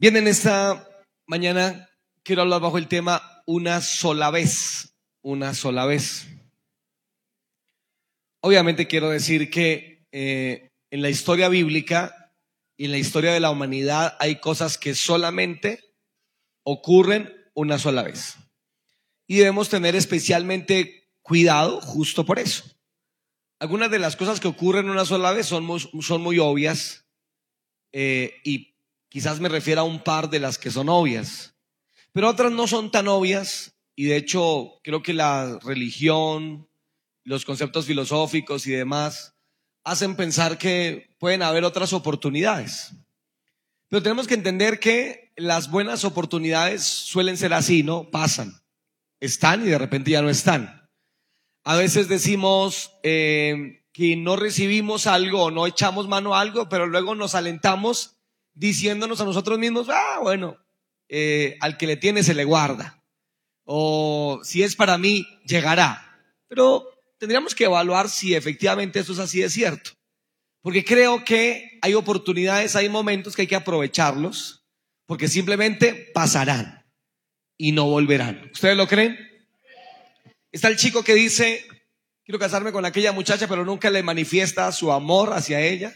Bien, 0.00 0.16
en 0.16 0.28
esta 0.28 0.88
mañana 1.26 1.90
quiero 2.22 2.42
hablar 2.42 2.60
bajo 2.60 2.78
el 2.78 2.86
tema 2.86 3.42
una 3.46 3.80
sola 3.80 4.30
vez, 4.30 4.94
una 5.22 5.54
sola 5.54 5.86
vez. 5.86 6.28
Obviamente 8.40 8.86
quiero 8.86 9.10
decir 9.10 9.50
que 9.50 10.06
eh, 10.12 10.70
en 10.92 11.02
la 11.02 11.10
historia 11.10 11.48
bíblica 11.48 12.32
y 12.76 12.84
en 12.84 12.92
la 12.92 12.98
historia 12.98 13.32
de 13.32 13.40
la 13.40 13.50
humanidad 13.50 14.16
hay 14.20 14.36
cosas 14.36 14.78
que 14.78 14.94
solamente 14.94 15.96
ocurren 16.62 17.34
una 17.54 17.80
sola 17.80 18.04
vez. 18.04 18.36
Y 19.26 19.38
debemos 19.38 19.68
tener 19.68 19.96
especialmente 19.96 21.10
cuidado 21.22 21.80
justo 21.80 22.24
por 22.24 22.38
eso. 22.38 22.62
Algunas 23.58 23.90
de 23.90 23.98
las 23.98 24.14
cosas 24.14 24.38
que 24.38 24.46
ocurren 24.46 24.90
una 24.90 25.04
sola 25.04 25.32
vez 25.32 25.46
son 25.46 25.64
muy, 25.64 25.80
son 25.80 26.22
muy 26.22 26.38
obvias 26.38 27.04
eh, 27.90 28.36
y 28.44 28.77
quizás 29.08 29.40
me 29.40 29.48
refiero 29.48 29.82
a 29.82 29.84
un 29.84 30.02
par 30.02 30.30
de 30.30 30.40
las 30.40 30.58
que 30.58 30.70
son 30.70 30.88
obvias, 30.88 31.54
pero 32.12 32.28
otras 32.28 32.52
no 32.52 32.66
son 32.66 32.90
tan 32.90 33.08
obvias 33.08 33.74
y 33.94 34.04
de 34.04 34.16
hecho 34.16 34.80
creo 34.82 35.02
que 35.02 35.12
la 35.12 35.58
religión, 35.62 36.68
los 37.24 37.44
conceptos 37.44 37.86
filosóficos 37.86 38.66
y 38.66 38.72
demás 38.72 39.34
hacen 39.84 40.16
pensar 40.16 40.58
que 40.58 41.14
pueden 41.18 41.42
haber 41.42 41.64
otras 41.64 41.92
oportunidades. 41.92 42.92
Pero 43.88 44.02
tenemos 44.02 44.26
que 44.26 44.34
entender 44.34 44.80
que 44.80 45.32
las 45.36 45.70
buenas 45.70 46.04
oportunidades 46.04 46.84
suelen 46.84 47.36
ser 47.36 47.54
así, 47.54 47.82
¿no? 47.82 48.10
Pasan, 48.10 48.60
están 49.20 49.64
y 49.64 49.68
de 49.68 49.78
repente 49.78 50.10
ya 50.10 50.20
no 50.20 50.28
están. 50.28 50.90
A 51.64 51.76
veces 51.76 52.08
decimos 52.08 52.92
eh, 53.02 53.84
que 53.92 54.16
no 54.16 54.36
recibimos 54.36 55.06
algo 55.06 55.44
o 55.44 55.50
no 55.50 55.66
echamos 55.66 56.06
mano 56.06 56.34
a 56.34 56.40
algo, 56.40 56.68
pero 56.68 56.86
luego 56.86 57.14
nos 57.14 57.34
alentamos 57.34 58.17
diciéndonos 58.58 59.20
a 59.20 59.24
nosotros 59.24 59.58
mismos, 59.58 59.88
ah, 59.88 60.18
bueno, 60.20 60.56
eh, 61.08 61.56
al 61.60 61.76
que 61.76 61.86
le 61.86 61.96
tiene 61.96 62.22
se 62.22 62.34
le 62.34 62.44
guarda. 62.44 63.02
O 63.64 64.40
si 64.42 64.62
es 64.62 64.74
para 64.74 64.98
mí, 64.98 65.26
llegará. 65.44 66.20
Pero 66.48 66.86
tendríamos 67.18 67.54
que 67.54 67.64
evaluar 67.64 68.08
si 68.08 68.34
efectivamente 68.34 68.98
eso 68.98 69.12
es 69.12 69.18
así 69.20 69.40
de 69.40 69.50
cierto. 69.50 69.92
Porque 70.60 70.84
creo 70.84 71.24
que 71.24 71.78
hay 71.82 71.94
oportunidades, 71.94 72.74
hay 72.74 72.88
momentos 72.88 73.36
que 73.36 73.42
hay 73.42 73.48
que 73.48 73.56
aprovecharlos, 73.56 74.66
porque 75.06 75.28
simplemente 75.28 76.10
pasarán 76.12 76.84
y 77.56 77.72
no 77.72 77.86
volverán. 77.86 78.50
¿Ustedes 78.52 78.76
lo 78.76 78.88
creen? 78.88 79.16
Está 80.50 80.68
el 80.68 80.76
chico 80.76 81.04
que 81.04 81.14
dice, 81.14 81.64
quiero 82.24 82.38
casarme 82.38 82.72
con 82.72 82.84
aquella 82.84 83.12
muchacha, 83.12 83.46
pero 83.46 83.64
nunca 83.64 83.90
le 83.90 84.02
manifiesta 84.02 84.72
su 84.72 84.90
amor 84.90 85.32
hacia 85.32 85.60
ella. 85.60 85.92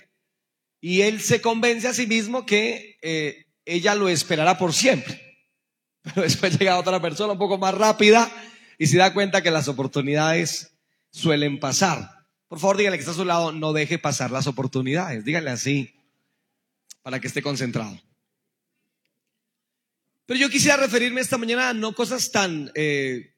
Y 0.83 1.03
él 1.03 1.21
se 1.21 1.41
convence 1.41 1.87
a 1.87 1.95
sí 1.95 2.09
mismo 2.09 2.45
que 2.45 2.99
eh, 3.03 3.47
ella 3.65 3.95
lo 3.95 4.09
esperará 4.09 4.59
por 4.59 4.75
siempre. 4.75 5.21
Pero 6.03 6.23
después 6.23 6.59
llega 6.59 6.77
otra 6.77 7.01
persona 7.01 7.35
un 7.35 7.39
poco 7.39 7.57
más 7.57 7.73
rápida 7.73 8.31
y 8.79 8.89
se 8.89 8.99
da 8.99 9.15
cuenta 9.15 9.43
que 9.43 9.53
las 9.53 9.69
oportunidades 9.69 10.75
suelen 11.13 11.61
pasar. 11.61 12.27
Por 12.49 12.59
favor, 12.59 12.77
dígale 12.77 12.97
que 12.97 13.03
está 13.03 13.13
a 13.13 13.15
su 13.15 13.25
lado, 13.25 13.53
no 13.53 13.73
deje 13.73 14.01
pasar 14.01 14.33
las 14.33 14.49
oportunidades. 14.49 15.25
Dígale 15.25 15.51
así, 15.51 15.95
para 17.03 17.21
que 17.21 17.29
esté 17.29 17.43
concentrado. 17.43 17.97
Pero 20.27 20.41
yo 20.41 20.51
quisiera 20.51 20.77
referirme 20.77 21.21
esta 21.21 21.39
mañana 21.39 21.69
a 21.69 21.75
no 21.75 21.95
cosas 21.95 22.33
tan 22.33 22.73
eh, 22.75 23.35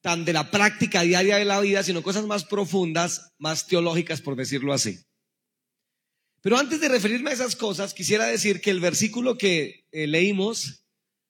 tan 0.00 0.24
de 0.24 0.32
la 0.32 0.50
práctica 0.50 1.02
diaria 1.02 1.36
de 1.36 1.44
la 1.44 1.60
vida, 1.60 1.82
sino 1.82 2.02
cosas 2.02 2.24
más 2.24 2.44
profundas, 2.44 3.34
más 3.36 3.66
teológicas, 3.66 4.22
por 4.22 4.36
decirlo 4.36 4.72
así. 4.72 5.04
Pero 6.44 6.58
antes 6.58 6.78
de 6.78 6.88
referirme 6.88 7.30
a 7.30 7.32
esas 7.32 7.56
cosas, 7.56 7.94
quisiera 7.94 8.26
decir 8.26 8.60
que 8.60 8.70
el 8.70 8.78
versículo 8.78 9.38
que 9.38 9.86
eh, 9.92 10.06
leímos 10.06 10.84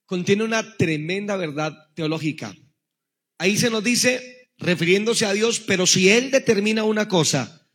contiene 0.07 0.43
una 0.43 0.77
tremenda 0.77 1.37
verdad 1.37 1.73
teológica. 1.95 2.53
Ahí 3.39 3.57
se 3.57 3.71
nos 3.71 3.85
dice, 3.85 4.51
refiriéndose 4.59 5.25
a 5.25 5.33
Dios, 5.33 5.61
pero 5.61 5.87
si 5.87 6.09
Él 6.09 6.33
determina 6.33 6.83
una 6.83 7.07
cosa, 7.07 7.71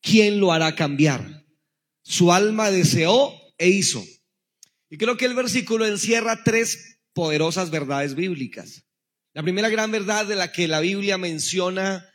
¿quién 0.00 0.38
lo 0.38 0.52
hará 0.52 0.76
cambiar? 0.76 1.44
Su 2.04 2.32
alma 2.32 2.70
deseó 2.70 3.34
e 3.58 3.68
hizo. 3.68 4.04
Y 4.88 4.96
creo 4.96 5.16
que 5.16 5.24
el 5.24 5.34
versículo 5.34 5.86
encierra 5.86 6.44
tres 6.44 7.00
poderosas 7.12 7.72
verdades 7.72 8.14
bíblicas. 8.14 8.84
La 9.32 9.42
primera 9.42 9.70
gran 9.70 9.90
verdad 9.90 10.24
de 10.24 10.36
la 10.36 10.52
que 10.52 10.68
la 10.68 10.78
Biblia 10.78 11.18
menciona 11.18 12.08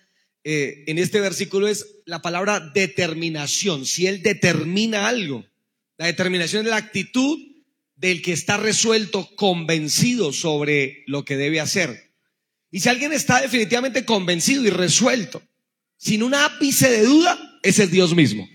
eh, 0.43 0.83
en 0.87 0.97
este 0.97 1.19
versículo 1.19 1.67
es 1.67 1.85
la 2.05 2.21
palabra 2.21 2.59
determinación. 2.59 3.85
Si 3.85 4.07
Él 4.07 4.21
determina 4.21 5.07
algo, 5.07 5.45
la 5.97 6.07
determinación 6.07 6.65
es 6.65 6.71
la 6.71 6.77
actitud 6.77 7.39
del 7.95 8.21
que 8.21 8.33
está 8.33 8.57
resuelto, 8.57 9.29
convencido 9.35 10.33
sobre 10.33 11.03
lo 11.05 11.23
que 11.23 11.37
debe 11.37 11.59
hacer. 11.59 12.11
Y 12.71 12.79
si 12.79 12.89
alguien 12.89 13.13
está 13.13 13.41
definitivamente 13.41 14.05
convencido 14.05 14.63
y 14.63 14.71
resuelto, 14.71 15.43
sin 15.97 16.23
un 16.23 16.33
ápice 16.33 16.89
de 16.89 17.03
duda, 17.03 17.59
ese 17.61 17.83
es 17.83 17.91
Dios 17.91 18.15
mismo. 18.15 18.49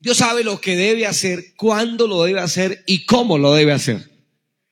Dios 0.00 0.18
sabe 0.18 0.44
lo 0.44 0.60
que 0.60 0.76
debe 0.76 1.06
hacer, 1.06 1.54
cuándo 1.56 2.06
lo 2.06 2.22
debe 2.22 2.40
hacer 2.40 2.84
y 2.86 3.06
cómo 3.06 3.38
lo 3.38 3.54
debe 3.54 3.72
hacer. 3.72 4.10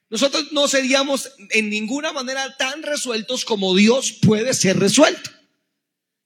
Nosotros 0.09 0.53
no 0.53 0.69
seríamos 0.69 1.33
en 1.51 1.71
ninguna 1.71 2.13
manera 2.13 2.57
tan 2.57 2.83
resueltos 2.83 3.45
como 3.45 3.75
Dios 3.75 4.13
puede 4.13 4.55
ser 4.55 4.79
resuelto, 4.79 5.31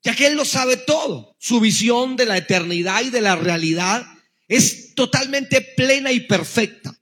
ya 0.03 0.15
que 0.15 0.27
Él 0.27 0.34
lo 0.34 0.44
sabe 0.44 0.77
todo. 0.77 1.37
Su 1.38 1.61
visión 1.61 2.16
de 2.16 2.27
la 2.27 2.37
eternidad 2.37 3.03
y 3.03 3.11
de 3.11 3.21
la 3.21 3.37
realidad 3.37 4.06
es 4.49 4.94
totalmente 4.94 5.61
plena 5.61 6.12
y 6.12 6.21
perfecta. 6.21 6.94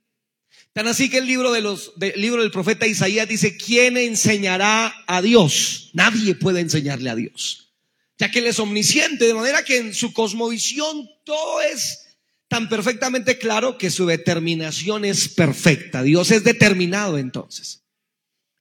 Tan 0.73 0.87
así 0.87 1.09
que 1.09 1.17
el 1.17 1.25
libro, 1.25 1.51
de 1.51 1.61
los, 1.61 1.93
libro 2.15 2.41
del 2.41 2.51
profeta 2.51 2.87
Isaías 2.87 3.27
dice, 3.27 3.57
¿quién 3.57 3.97
enseñará 3.97 4.95
a 5.07 5.21
Dios? 5.21 5.89
Nadie 5.93 6.35
puede 6.35 6.61
enseñarle 6.61 7.09
a 7.09 7.15
Dios, 7.15 7.73
ya 8.17 8.29
que 8.29 8.39
Él 8.39 8.45
es 8.47 8.59
omnisciente, 8.59 9.25
de 9.25 9.33
manera 9.33 9.63
que 9.65 9.77
en 9.77 9.93
su 9.93 10.13
cosmovisión 10.13 11.09
todo 11.25 11.61
es 11.61 12.05
tan 12.47 12.69
perfectamente 12.69 13.37
claro 13.37 13.77
que 13.77 13.89
su 13.89 14.05
determinación 14.05 15.05
es 15.05 15.27
perfecta. 15.29 16.03
Dios 16.03 16.31
es 16.31 16.43
determinado 16.43 17.17
entonces. 17.17 17.83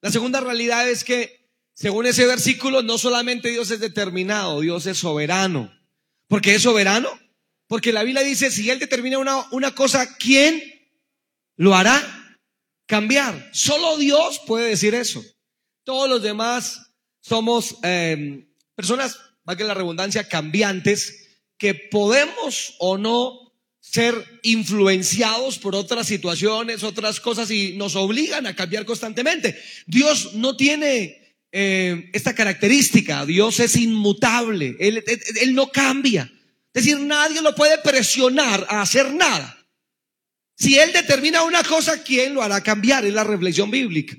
La 0.01 0.11
segunda 0.11 0.41
realidad 0.41 0.89
es 0.89 1.05
que, 1.05 1.38
según 1.79 2.07
ese 2.07 2.27
versículo, 2.27 2.83
no 2.83 2.99
solamente 2.99 3.51
Dios 3.51 3.71
es 3.71 3.79
determinado, 3.79 4.61
Dios 4.63 4.87
es 4.87 4.99
soberano. 4.99 5.73
¿Por 6.27 6.43
qué 6.43 6.57
es 6.57 6.63
soberano? 6.63 7.09
Porque 7.69 7.93
la 7.93 8.03
Biblia 8.03 8.25
dice, 8.25 8.51
si 8.51 8.69
Él 8.69 8.81
determina 8.81 9.17
una, 9.19 9.47
una 9.53 9.77
cosa, 9.77 10.17
¿quién 10.17 10.61
lo 11.55 11.77
hará 11.77 12.37
cambiar? 12.87 13.49
Solo 13.53 13.97
Dios 13.97 14.41
puede 14.45 14.71
decir 14.71 14.93
eso. 14.93 15.25
Todos 15.85 16.09
los 16.09 16.21
demás 16.21 16.81
somos 17.21 17.77
eh, 17.85 18.49
personas, 18.75 19.17
que 19.57 19.63
la 19.63 19.75
redundancia, 19.75 20.29
cambiantes, 20.29 21.29
que 21.59 21.75
podemos 21.75 22.75
o 22.81 22.99
no 22.99 23.53
ser 23.79 24.41
influenciados 24.43 25.61
por 25.61 25.77
otras 25.77 26.09
situaciones, 26.09 26.83
otras 26.83 27.21
cosas 27.21 27.53
y 27.53 27.75
nos 27.75 27.95
obligan 27.95 28.49
a 28.49 28.57
cambiar 28.57 28.85
constantemente. 28.85 29.57
Dios 29.87 30.35
no 30.35 30.57
tiene 30.57 31.28
eh, 31.53 32.11
esta 32.13 32.35
característica, 32.35 33.25
Dios 33.25 33.61
es 33.61 33.77
inmutable, 33.77 34.77
él, 34.79 35.03
él 35.41 35.55
no 35.55 35.71
cambia. 35.71 36.31
Es 36.75 36.85
decir, 36.85 37.01
nadie 37.01 37.41
lo 37.43 37.55
puede 37.55 37.79
presionar 37.79 38.67
a 38.69 38.83
hacer 38.83 39.13
nada. 39.13 39.59
Si 40.57 40.79
Él 40.79 40.93
determina 40.93 41.43
una 41.45 41.63
cosa, 41.63 42.03
¿quién 42.03 42.35
lo 42.35 42.43
hará 42.43 42.63
cambiar? 42.63 43.05
Es 43.05 43.15
la 43.15 43.25
reflexión 43.25 43.71
bíblica. 43.71 44.17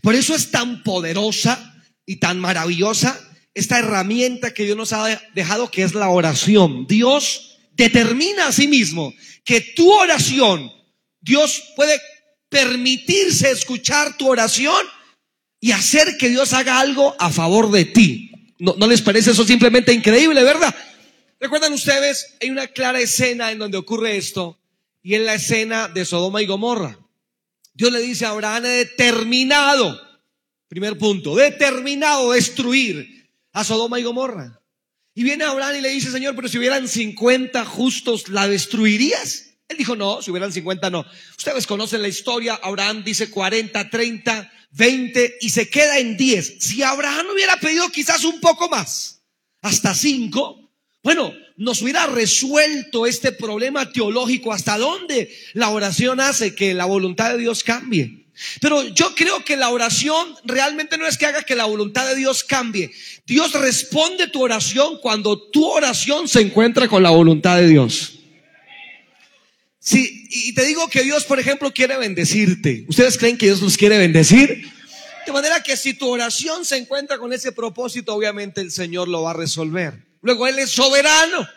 Por 0.00 0.14
eso 0.14 0.34
es 0.34 0.50
tan 0.50 0.82
poderosa 0.82 1.82
y 2.06 2.16
tan 2.16 2.40
maravillosa 2.40 3.18
esta 3.54 3.78
herramienta 3.78 4.54
que 4.54 4.64
Dios 4.64 4.76
nos 4.76 4.92
ha 4.92 5.20
dejado, 5.34 5.70
que 5.70 5.82
es 5.82 5.94
la 5.94 6.08
oración. 6.08 6.86
Dios 6.86 7.58
determina 7.72 8.46
a 8.46 8.52
sí 8.52 8.68
mismo 8.68 9.12
que 9.44 9.60
tu 9.60 9.90
oración, 9.92 10.72
Dios 11.20 11.62
puede 11.76 12.00
permitirse 12.48 13.50
escuchar 13.50 14.16
tu 14.16 14.28
oración 14.28 14.86
y 15.62 15.70
hacer 15.70 16.16
que 16.18 16.28
Dios 16.28 16.52
haga 16.54 16.80
algo 16.80 17.14
a 17.20 17.30
favor 17.30 17.70
de 17.70 17.84
ti. 17.84 18.32
¿No, 18.58 18.74
¿No, 18.76 18.88
les 18.88 19.00
parece 19.00 19.30
eso 19.30 19.44
simplemente 19.44 19.92
increíble, 19.92 20.42
verdad? 20.42 20.74
¿Recuerdan 21.38 21.72
ustedes? 21.72 22.34
Hay 22.42 22.50
una 22.50 22.66
clara 22.66 23.00
escena 23.00 23.52
en 23.52 23.60
donde 23.60 23.78
ocurre 23.78 24.16
esto 24.16 24.58
y 25.02 25.14
es 25.14 25.20
la 25.20 25.34
escena 25.34 25.86
de 25.86 26.04
Sodoma 26.04 26.42
y 26.42 26.46
Gomorra. 26.46 26.98
Dios 27.74 27.92
le 27.92 28.00
dice 28.00 28.26
a 28.26 28.30
Abraham, 28.30 28.64
determinado, 28.64 30.00
primer 30.66 30.98
punto, 30.98 31.36
determinado 31.36 32.32
destruir 32.32 33.30
a 33.52 33.62
Sodoma 33.62 34.00
y 34.00 34.02
Gomorra. 34.02 34.60
Y 35.14 35.22
viene 35.22 35.44
Abraham 35.44 35.76
y 35.76 35.80
le 35.82 35.90
dice, 35.90 36.10
Señor, 36.10 36.34
pero 36.34 36.48
si 36.48 36.58
hubieran 36.58 36.88
50 36.88 37.64
justos, 37.66 38.28
¿la 38.28 38.48
destruirías? 38.48 39.54
Él 39.68 39.76
dijo, 39.76 39.94
no, 39.94 40.22
si 40.22 40.32
hubieran 40.32 40.52
50, 40.52 40.90
no. 40.90 41.06
Ustedes 41.38 41.68
conocen 41.68 42.02
la 42.02 42.08
historia, 42.08 42.58
Abraham 42.60 43.04
dice 43.04 43.30
40, 43.30 43.90
30, 43.90 44.52
20 44.72 45.38
y 45.40 45.50
se 45.50 45.68
queda 45.68 45.98
en 45.98 46.16
10. 46.16 46.56
Si 46.60 46.82
Abraham 46.82 47.26
hubiera 47.32 47.58
pedido 47.58 47.88
quizás 47.90 48.24
un 48.24 48.40
poco 48.40 48.68
más, 48.68 49.22
hasta 49.60 49.94
5, 49.94 50.58
Bueno, 51.04 51.34
nos 51.56 51.82
hubiera 51.82 52.06
resuelto 52.06 53.06
este 53.06 53.32
problema 53.32 53.92
teológico 53.92 54.52
hasta 54.52 54.78
dónde 54.78 55.34
la 55.52 55.70
oración 55.70 56.20
hace 56.20 56.54
que 56.54 56.74
la 56.74 56.84
voluntad 56.84 57.32
de 57.32 57.38
Dios 57.38 57.64
cambie. 57.64 58.22
Pero 58.60 58.82
yo 58.88 59.14
creo 59.14 59.44
que 59.44 59.56
la 59.56 59.70
oración 59.70 60.34
realmente 60.44 60.96
no 60.98 61.06
es 61.06 61.18
que 61.18 61.26
haga 61.26 61.42
que 61.42 61.54
la 61.54 61.64
voluntad 61.64 62.06
de 62.08 62.16
Dios 62.16 62.44
cambie. 62.44 62.90
Dios 63.26 63.52
responde 63.52 64.28
tu 64.28 64.42
oración 64.42 64.98
cuando 65.02 65.50
tu 65.50 65.66
oración 65.66 66.28
se 66.28 66.40
encuentra 66.40 66.88
con 66.88 67.02
la 67.02 67.10
voluntad 67.10 67.56
de 67.56 67.68
Dios. 67.68 68.21
Sí, 69.84 70.28
y 70.30 70.54
te 70.54 70.64
digo 70.64 70.88
que 70.88 71.02
Dios, 71.02 71.24
por 71.24 71.40
ejemplo, 71.40 71.72
quiere 71.72 71.96
bendecirte. 71.96 72.84
¿Ustedes 72.86 73.18
creen 73.18 73.36
que 73.36 73.46
Dios 73.46 73.60
los 73.60 73.76
quiere 73.76 73.98
bendecir? 73.98 74.70
De 75.26 75.32
manera 75.32 75.60
que 75.60 75.76
si 75.76 75.92
tu 75.94 76.08
oración 76.08 76.64
se 76.64 76.76
encuentra 76.76 77.18
con 77.18 77.32
ese 77.32 77.50
propósito, 77.50 78.14
obviamente 78.14 78.60
el 78.60 78.70
Señor 78.70 79.08
lo 79.08 79.22
va 79.22 79.32
a 79.32 79.34
resolver. 79.34 80.06
Luego 80.20 80.46
Él 80.46 80.60
es 80.60 80.70
soberano. 80.70 81.48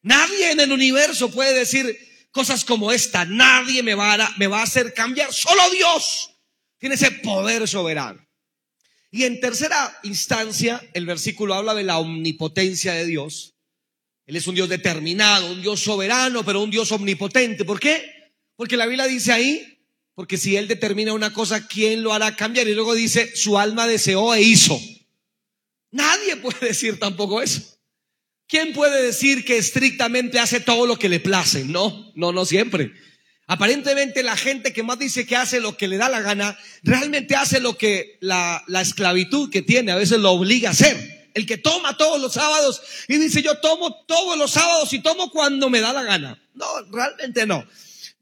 Nadie 0.00 0.52
en 0.52 0.60
el 0.60 0.72
universo 0.72 1.30
puede 1.30 1.52
decir 1.52 1.98
cosas 2.30 2.64
como 2.64 2.90
esta. 2.90 3.26
Nadie 3.26 3.82
me 3.82 3.94
va 3.94 4.14
a, 4.14 4.34
me 4.38 4.46
va 4.46 4.60
a 4.60 4.64
hacer 4.64 4.94
cambiar. 4.94 5.30
Solo 5.30 5.68
Dios 5.70 6.30
tiene 6.78 6.94
ese 6.94 7.10
poder 7.10 7.68
soberano. 7.68 8.26
Y 9.10 9.24
en 9.24 9.38
tercera 9.38 9.94
instancia, 10.02 10.82
el 10.94 11.04
versículo 11.04 11.52
habla 11.52 11.74
de 11.74 11.84
la 11.84 11.98
omnipotencia 11.98 12.94
de 12.94 13.04
Dios. 13.04 13.53
Él 14.26 14.36
es 14.36 14.46
un 14.46 14.54
Dios 14.54 14.68
determinado, 14.68 15.52
un 15.52 15.60
Dios 15.60 15.80
soberano, 15.80 16.44
pero 16.44 16.62
un 16.62 16.70
Dios 16.70 16.90
omnipotente. 16.92 17.64
¿Por 17.64 17.78
qué? 17.78 18.32
Porque 18.56 18.76
la 18.76 18.86
Biblia 18.86 19.06
dice 19.06 19.32
ahí, 19.32 19.78
porque 20.14 20.36
si 20.36 20.56
Él 20.56 20.68
determina 20.68 21.12
una 21.12 21.32
cosa, 21.32 21.66
¿quién 21.66 22.02
lo 22.02 22.12
hará 22.12 22.36
cambiar? 22.36 22.68
Y 22.68 22.74
luego 22.74 22.94
dice, 22.94 23.34
su 23.36 23.58
alma 23.58 23.86
deseó 23.86 24.34
e 24.34 24.42
hizo. 24.42 24.80
Nadie 25.90 26.36
puede 26.42 26.68
decir 26.68 26.98
tampoco 26.98 27.42
eso. 27.42 27.62
¿Quién 28.46 28.72
puede 28.72 29.02
decir 29.02 29.44
que 29.44 29.56
estrictamente 29.56 30.38
hace 30.38 30.60
todo 30.60 30.86
lo 30.86 30.98
que 30.98 31.08
le 31.08 31.20
place? 31.20 31.64
No, 31.64 32.12
no, 32.14 32.32
no 32.32 32.44
siempre. 32.44 32.92
Aparentemente 33.46 34.22
la 34.22 34.36
gente 34.36 34.72
que 34.72 34.82
más 34.82 34.98
dice 34.98 35.26
que 35.26 35.36
hace 35.36 35.60
lo 35.60 35.76
que 35.76 35.88
le 35.88 35.98
da 35.98 36.08
la 36.08 36.20
gana, 36.20 36.58
realmente 36.82 37.36
hace 37.36 37.60
lo 37.60 37.76
que 37.76 38.16
la, 38.20 38.62
la 38.68 38.80
esclavitud 38.80 39.50
que 39.50 39.62
tiene 39.62 39.92
a 39.92 39.96
veces 39.96 40.18
lo 40.18 40.32
obliga 40.32 40.70
a 40.70 40.72
hacer. 40.72 41.13
El 41.34 41.46
que 41.46 41.58
toma 41.58 41.96
todos 41.96 42.20
los 42.20 42.32
sábados 42.32 42.80
y 43.08 43.18
dice 43.18 43.42
yo 43.42 43.58
tomo 43.58 44.04
todos 44.06 44.38
los 44.38 44.52
sábados 44.52 44.92
y 44.92 45.00
tomo 45.00 45.30
cuando 45.30 45.68
me 45.68 45.80
da 45.80 45.92
la 45.92 46.04
gana. 46.04 46.40
No, 46.54 46.66
realmente 46.90 47.46
no. 47.46 47.66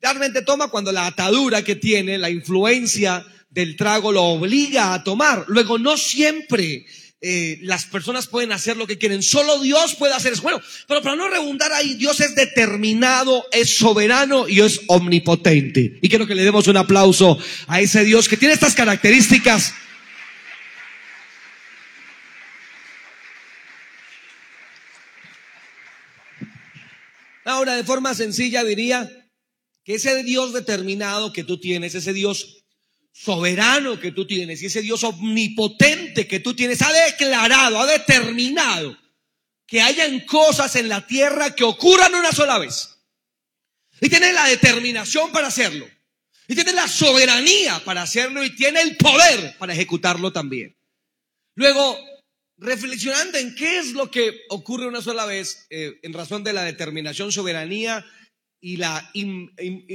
Realmente 0.01 0.43
toma 0.43 0.69
cuando 0.69 0.91
la 0.91 1.07
atadura 1.07 1.63
que 1.63 1.77
tiene, 1.77 2.19
la 2.19 2.31
influencia 2.31 3.25
del 3.51 3.77
trago 3.77 4.11
lo 4.11 4.25
obliga 4.25 4.95
a 4.95 5.05
tomar. 5.05 5.45
Luego 5.47 5.79
no 5.79 5.97
siempre 5.97 6.87
eh, 7.25 7.61
las 7.63 7.85
personas 7.85 8.27
pueden 8.27 8.51
hacer 8.51 8.77
lo 8.77 8.89
que 8.89 8.99
quieren. 8.99 9.23
Solo 9.23 9.61
Dios 9.61 9.95
puede 9.95 10.13
hacer 10.13 10.33
eso. 10.33 10.43
Bueno, 10.43 10.61
pero 10.89 11.03
para 11.03 11.15
no 11.15 11.29
redundar 11.29 11.73
ahí, 11.73 11.95
Dios 11.95 12.19
es 12.21 12.35
determinado, 12.35 13.47
es 13.53 13.77
soberano 13.77 14.49
y 14.49 14.61
es 14.61 14.81
omnipotente. 14.89 15.99
Y 16.03 16.09
quiero 16.09 16.27
que 16.27 16.35
le 16.35 16.43
demos 16.43 16.67
un 16.67 16.79
aplauso 16.79 17.39
a 17.69 17.81
ese 17.81 18.05
Dios 18.05 18.29
que 18.29 18.37
tiene 18.37 18.55
estas 18.55 18.75
características. 18.75 19.73
Ahora, 27.45 27.75
de 27.75 27.85
forma 27.85 28.15
sencilla 28.15 28.65
diría 28.65 29.11
que 29.85 29.95
ese 29.95 30.23
Dios 30.23 30.53
determinado 30.53 31.33
que 31.33 31.45
tú 31.45 31.59
tienes, 31.59 31.95
ese 31.95 32.13
Dios 32.13 32.65
soberano 33.13 34.01
que 34.01 34.13
tú 34.13 34.27
tienes 34.27 34.63
y 34.63 34.67
ese 34.67 34.81
Dios 34.81 35.05
omnipotente 35.05 36.27
que 36.27 36.41
tú 36.41 36.55
tienes 36.55 36.81
ha 36.83 36.93
declarado, 36.93 37.81
ha 37.81 37.87
determinado 37.87 38.97
que 39.67 39.81
hayan 39.81 40.21
cosas 40.21 40.77
en 40.77 40.89
la 40.89 41.07
tierra 41.07 41.55
que 41.55 41.65
ocurran 41.65 42.15
una 42.15 42.33
sola 42.33 42.59
vez. 42.59 42.99
Y 44.01 44.09
tiene 44.09 44.33
la 44.33 44.47
determinación 44.47 45.31
para 45.33 45.49
hacerlo. 45.49 45.89
Y 46.49 46.55
tiene 46.55 46.73
la 46.73 46.89
soberanía 46.89 47.83
para 47.85 48.03
hacerlo 48.03 48.45
y 48.45 48.55
tiene 48.55 48.83
el 48.83 48.97
poder 48.97 49.57
para 49.59 49.73
ejecutarlo 49.73 50.33
también. 50.33 50.77
Luego, 51.55 51.99
reflexionando 52.63 53.39
en 53.39 53.55
qué 53.55 53.79
es 53.79 53.93
lo 53.93 54.11
que 54.11 54.43
ocurre 54.49 54.87
una 54.87 55.03
sola 55.03 55.27
vez 55.27 55.67
eh, 55.71 55.99
en 56.03 56.13
razón 56.13 56.45
de 56.45 56.53
la 56.53 56.63
determinación, 56.63 57.33
soberanía 57.33 58.05
y 58.61 58.77
la 58.77 59.11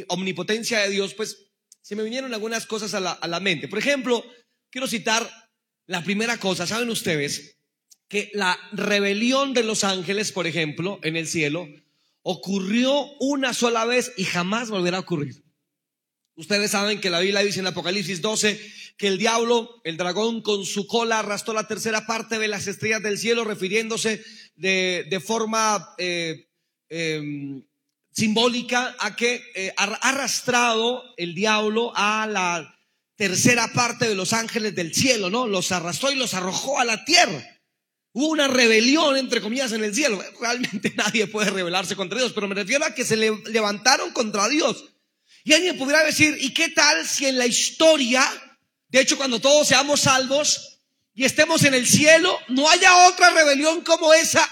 omnipotencia 0.10 0.80
de 0.80 0.90
Dios, 0.90 1.14
pues 1.14 1.48
se 1.82 1.96
me 1.96 2.04
vinieron 2.04 2.34
algunas 2.34 2.66
cosas 2.66 2.94
a 2.94 3.00
la, 3.00 3.40
mente. 3.40 3.70
Por 3.70 3.80
ejemplo, 3.80 4.26
quiero 4.70 4.88
citar 4.88 5.26
la 5.86 6.04
primera 6.04 6.38
cosa. 6.38 6.68
¿Saben 6.68 6.90
ustedes 6.90 7.60
que 8.10 8.30
la 8.34 8.60
rebelión 8.74 9.54
de 9.54 9.64
los 9.64 9.86
ángeles, 9.86 10.34
por 10.34 10.48
ejemplo, 10.48 11.00
en 11.04 11.16
el 11.16 11.28
cielo, 11.28 11.66
ocurrió 12.24 13.06
una 13.22 13.54
sola 13.54 13.86
vez 13.86 14.12
y 14.18 14.26
jamás 14.26 14.70
volverá 14.70 14.98
a 14.98 15.02
ocurrir? 15.02 15.46
Ustedes 16.36 16.72
saben 16.72 17.00
que 17.00 17.10
la 17.10 17.22
Biblia 17.22 17.40
dice 17.40 17.62
en 17.62 17.68
Apocalipsis 17.68 18.22
12 18.22 18.60
que 18.98 19.08
el 19.08 19.18
diablo, 19.18 19.80
el 19.84 19.96
dragón 19.96 20.42
con 20.42 20.66
su 20.66 20.88
cola 20.88 21.20
arrastró 21.20 21.54
la 21.54 21.68
tercera 21.68 22.06
parte 22.08 22.40
de 22.40 22.48
las 22.48 22.68
estrellas 22.68 23.04
del 23.04 23.20
cielo, 23.20 23.44
refiriéndose 23.44 24.24
de, 24.56 25.22
forma 25.24 25.94
eh, 26.00 26.50
em, 26.90 27.64
simbólica 28.12 28.96
a 29.00 29.16
que 29.16 29.44
eh, 29.54 29.74
arrastrado 29.78 31.04
el 31.18 31.36
diablo 31.36 31.92
a 31.96 32.26
la 32.26 32.74
tercera 33.16 33.68
parte 33.74 34.08
de 34.08 34.16
los 34.16 34.34
ángeles 34.34 34.76
del 34.76 34.94
cielo, 34.94 35.30
¿no? 35.30 35.48
Los 35.48 35.72
arrastró 35.72 36.12
y 36.12 36.16
los 36.16 36.34
arrojó 36.34 36.80
a 36.80 36.86
la 36.86 37.06
tierra. 37.06 37.44
Hubo 38.14 38.30
una 38.30 38.48
rebelión, 38.48 39.16
entre 39.16 39.42
comillas, 39.42 39.72
en 39.74 39.84
el 39.84 39.94
cielo. 39.94 40.20
Realmente 40.42 40.92
nadie 40.96 41.28
puede 41.28 41.52
rebelarse 41.52 41.96
contra 41.96 42.18
Dios, 42.18 42.32
pero 42.34 42.48
me 42.48 42.56
refiero 42.56 42.84
a 42.84 42.96
que 42.96 43.06
se 43.06 43.16
levantaron 43.16 44.12
contra 44.12 44.50
Dios. 44.50 44.86
Y 45.44 45.54
alguien 45.54 45.78
pudiera 45.78 46.04
decir, 46.04 46.36
¿y 46.42 46.54
qué 46.54 46.70
tal 46.70 47.08
si 47.08 47.28
en 47.28 47.38
la 47.38 47.46
historia, 47.46 48.24
de 48.90 49.02
hecho 49.02 49.18
cuando 49.18 49.40
todos 49.40 49.68
seamos 49.68 50.02
salvos 50.02 50.80
y 51.14 51.26
estemos 51.26 51.64
en 51.64 51.74
el 51.74 51.88
cielo, 51.88 52.38
no 52.50 52.70
haya 52.70 53.08
otra 53.08 53.32
rebelión 53.32 53.82
como 53.82 54.14
esa 54.14 54.48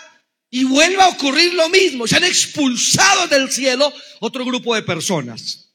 y 0.49 0.63
vuelva 0.63 1.05
a 1.05 1.09
ocurrir 1.09 1.53
lo 1.53 1.69
mismo. 1.69 2.07
Se 2.07 2.15
han 2.15 2.23
expulsado 2.23 3.27
del 3.27 3.51
cielo 3.51 3.93
otro 4.19 4.45
grupo 4.45 4.73
de 4.73 4.83
personas. 4.83 5.73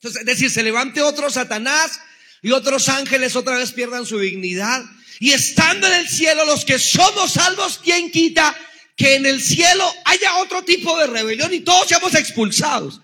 Es 0.00 0.24
decir, 0.24 0.50
se 0.50 0.62
levante 0.62 1.02
otro 1.02 1.30
Satanás 1.30 2.00
y 2.42 2.52
otros 2.52 2.88
ángeles 2.88 3.36
otra 3.36 3.56
vez 3.56 3.72
pierdan 3.72 4.06
su 4.06 4.18
dignidad. 4.18 4.82
Y 5.20 5.32
estando 5.32 5.86
en 5.88 5.94
el 5.94 6.08
cielo, 6.08 6.44
los 6.44 6.64
que 6.64 6.78
somos 6.78 7.32
salvos, 7.32 7.80
¿quién 7.82 8.10
quita 8.10 8.56
que 8.96 9.16
en 9.16 9.26
el 9.26 9.42
cielo 9.42 9.92
haya 10.04 10.36
otro 10.36 10.62
tipo 10.62 10.96
de 10.98 11.08
rebelión 11.08 11.52
y 11.52 11.60
todos 11.60 11.88
seamos 11.88 12.14
expulsados? 12.14 13.00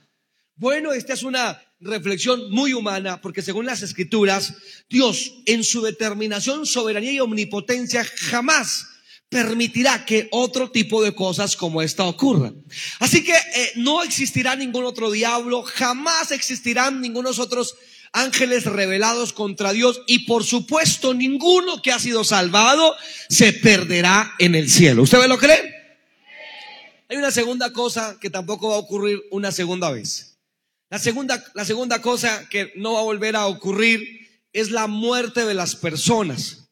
Bueno, 0.55 0.93
esta 0.93 1.15
es 1.15 1.25
una 1.25 1.61
reflexión 1.81 2.51
muy 2.51 2.73
humana, 2.73 3.21
porque 3.21 3.43
según 3.43 3.67
las 3.67 3.83
escrituras, 3.83 4.55
Dios 4.89 5.33
en 5.47 5.65
su 5.65 5.83
determinación, 5.83 6.67
soberanía 6.67 7.13
y 7.13 7.21
omnipotencia 7.21 8.05
jamás 8.05 8.87
permitirá 9.29 10.05
que 10.05 10.29
otro 10.31 10.71
tipo 10.71 11.03
de 11.03 11.15
cosas 11.15 11.57
como 11.57 11.83
esta 11.83 12.05
ocurran. 12.05 12.63
Así 13.01 13.25
que 13.25 13.33
eh, 13.33 13.73
no 13.77 14.03
existirá 14.03 14.55
ningún 14.55 14.85
otro 14.85 15.11
diablo, 15.11 15.63
jamás 15.63 16.31
existirán 16.31 17.01
ningunos 17.01 17.39
otros 17.39 17.75
ángeles 18.13 18.65
revelados 18.65 19.33
contra 19.33 19.73
Dios 19.73 20.03
y 20.07 20.21
por 20.21 20.45
supuesto 20.45 21.15
ninguno 21.15 21.83
que 21.83 21.91
ha 21.91 21.99
sido 21.99 22.23
salvado 22.23 22.95
se 23.29 23.53
perderá 23.53 24.35
en 24.39 24.55
el 24.55 24.71
cielo. 24.71 25.03
¿Usted 25.03 25.19
me 25.19 25.29
lo 25.29 25.37
cree? 25.37 25.75
Hay 27.09 27.17
una 27.17 27.33
segunda 27.33 27.73
cosa 27.73 28.17
que 28.21 28.31
tampoco 28.31 28.69
va 28.69 28.77
a 28.77 28.79
ocurrir 28.79 29.21
una 29.31 29.51
segunda 29.51 29.91
vez. 29.91 30.34
La 30.95 31.01
segunda, 31.01 31.45
la 31.55 31.65
segunda 31.65 32.01
cosa 32.01 32.49
que 32.49 32.73
no 32.77 32.93
va 32.93 33.01
a 33.01 33.03
volver 33.03 33.35
a 33.35 33.49
ocurrir 33.49 34.31
es 34.53 34.71
la 34.71 34.87
muerte 34.87 35.45
de 35.45 35.53
las 35.53 35.75
personas. 35.75 36.69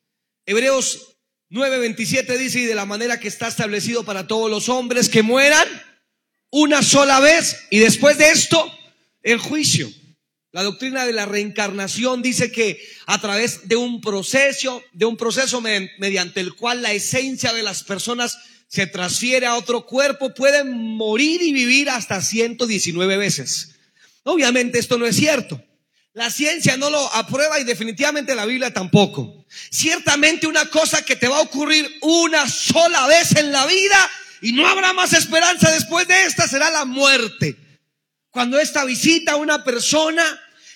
Hebreos 0.46 1.16
9:27 1.50 2.38
dice, 2.38 2.60
y 2.60 2.66
de 2.66 2.76
la 2.76 2.86
manera 2.86 3.18
que 3.18 3.26
está 3.26 3.48
establecido 3.48 4.04
para 4.04 4.28
todos 4.28 4.48
los 4.48 4.68
hombres 4.68 5.08
que 5.08 5.24
mueran 5.24 5.66
una 6.50 6.84
sola 6.84 7.18
vez 7.18 7.66
y 7.68 7.80
después 7.80 8.16
de 8.16 8.30
esto 8.30 8.72
el 9.24 9.38
juicio. 9.38 9.90
La 10.52 10.62
doctrina 10.62 11.04
de 11.04 11.14
la 11.14 11.26
reencarnación 11.26 12.22
dice 12.22 12.52
que 12.52 12.80
a 13.06 13.20
través 13.20 13.66
de 13.66 13.74
un 13.74 14.00
proceso, 14.00 14.84
de 14.92 15.04
un 15.04 15.16
proceso 15.16 15.60
mediante 15.60 16.38
el 16.38 16.54
cual 16.54 16.80
la 16.80 16.92
esencia 16.92 17.52
de 17.52 17.64
las 17.64 17.82
personas 17.82 18.38
se 18.68 18.86
transfiere 18.86 19.46
a 19.46 19.56
otro 19.56 19.84
cuerpo, 19.84 20.32
pueden 20.32 20.70
morir 20.96 21.42
y 21.42 21.52
vivir 21.52 21.90
hasta 21.90 22.22
119 22.22 23.16
veces. 23.16 23.71
Obviamente 24.24 24.78
esto 24.78 24.98
no 24.98 25.06
es 25.06 25.16
cierto. 25.16 25.62
La 26.14 26.30
ciencia 26.30 26.76
no 26.76 26.90
lo 26.90 27.12
aprueba 27.14 27.58
y 27.58 27.64
definitivamente 27.64 28.34
la 28.34 28.44
Biblia 28.44 28.72
tampoco. 28.72 29.46
Ciertamente 29.70 30.46
una 30.46 30.66
cosa 30.66 31.02
que 31.02 31.16
te 31.16 31.28
va 31.28 31.38
a 31.38 31.42
ocurrir 31.42 31.90
una 32.02 32.48
sola 32.48 33.06
vez 33.06 33.34
en 33.36 33.50
la 33.50 33.64
vida 33.66 34.10
y 34.42 34.52
no 34.52 34.66
habrá 34.68 34.92
más 34.92 35.14
esperanza 35.14 35.70
después 35.70 36.06
de 36.06 36.24
esta 36.24 36.46
será 36.46 36.70
la 36.70 36.84
muerte. 36.84 37.56
Cuando 38.30 38.58
esta 38.58 38.84
visita 38.84 39.32
a 39.32 39.36
una 39.36 39.64
persona 39.64 40.22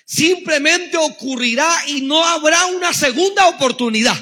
simplemente 0.06 0.96
ocurrirá 0.96 1.68
y 1.88 2.00
no 2.02 2.24
habrá 2.24 2.66
una 2.66 2.94
segunda 2.94 3.48
oportunidad. 3.48 4.16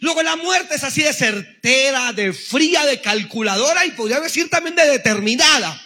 Luego 0.00 0.22
la 0.22 0.36
muerte 0.36 0.74
es 0.74 0.84
así 0.84 1.02
de 1.02 1.12
certera, 1.12 2.12
de 2.12 2.32
fría, 2.32 2.84
de 2.84 3.00
calculadora 3.00 3.86
y 3.86 3.92
podría 3.92 4.20
decir 4.20 4.50
también 4.50 4.76
de 4.76 4.86
determinada. 4.86 5.80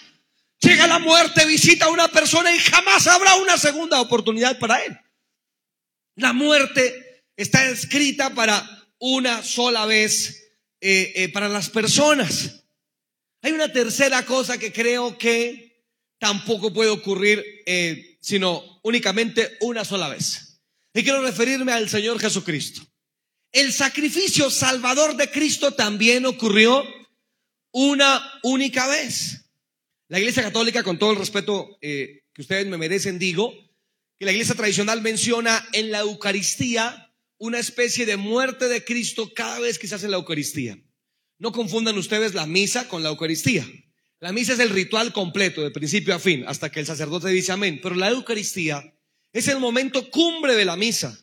Llega 0.61 0.87
la 0.87 0.99
muerte, 0.99 1.47
visita 1.47 1.87
a 1.87 1.91
una 1.91 2.09
persona 2.09 2.55
y 2.55 2.59
jamás 2.59 3.07
habrá 3.07 3.37
una 3.37 3.57
segunda 3.57 4.01
oportunidad 4.01 4.59
para 4.59 4.83
él. 4.85 4.99
La 6.17 6.33
muerte 6.33 7.25
está 7.37 7.69
escrita 7.69 8.35
para 8.35 8.69
una 8.99 9.43
sola 9.43 9.87
vez 9.87 10.49
eh, 10.81 11.13
eh, 11.15 11.29
para 11.33 11.49
las 11.49 11.71
personas. 11.71 12.65
Hay 13.43 13.53
una 13.53 13.73
tercera 13.73 14.25
cosa 14.25 14.59
que 14.59 14.73
creo 14.73 15.17
que 15.17 15.87
tampoco 16.19 16.73
puede 16.73 16.91
ocurrir, 16.91 17.45
eh, 17.67 18.19
sino 18.21 18.81
únicamente 18.83 19.57
una 19.61 19.85
sola 19.85 20.09
vez. 20.09 20.61
Y 20.93 21.05
quiero 21.05 21.23
referirme 21.23 21.73
al 21.73 21.89
Señor 21.89 22.19
Jesucristo. 22.19 22.83
El 23.53 23.73
sacrificio 23.73 24.51
salvador 24.51 25.17
de 25.17 25.31
Cristo 25.31 25.73
también 25.73 26.27
ocurrió 26.27 26.85
una 27.71 28.41
única 28.43 28.89
vez. 28.89 29.48
La 30.09 30.19
Iglesia 30.19 30.43
Católica, 30.43 30.83
con 30.83 30.99
todo 30.99 31.13
el 31.13 31.19
respeto 31.19 31.79
que 31.81 32.23
ustedes 32.39 32.67
me 32.67 32.79
merecen, 32.79 33.19
digo, 33.19 33.53
que 34.19 34.25
la 34.25 34.33
Iglesia 34.33 34.55
tradicional 34.55 35.03
menciona 35.03 35.67
en 35.73 35.91
la 35.91 36.01
Eucaristía 36.01 37.13
una 37.39 37.59
especie 37.59 38.07
de 38.07 38.17
muerte 38.17 38.69
de 38.69 38.85
Cristo 38.85 39.33
cada 39.35 39.61
vez 39.61 39.79
que 39.79 39.87
se 39.87 39.95
hace 39.95 40.09
la 40.09 40.17
Eucaristía. 40.17 40.79
No 41.39 41.53
confundan 41.53 41.97
ustedes 41.99 42.35
la 42.35 42.47
misa 42.47 42.89
con 42.89 43.03
la 43.03 43.11
Eucaristía. 43.11 43.67
La 44.21 44.33
misa 44.33 44.55
es 44.55 44.59
el 44.59 44.71
ritual 44.71 45.13
completo, 45.13 45.63
de 45.63 45.71
principio 45.71 46.15
a 46.15 46.19
fin, 46.19 46.45
hasta 46.49 46.71
que 46.71 46.81
el 46.81 46.87
sacerdote 46.87 47.29
dice 47.29 47.53
amén. 47.53 47.79
Pero 47.81 47.95
la 47.95 48.09
Eucaristía 48.09 48.93
es 49.33 49.47
el 49.47 49.61
momento 49.61 50.11
cumbre 50.11 50.57
de 50.57 50.65
la 50.65 50.77
misa, 50.77 51.17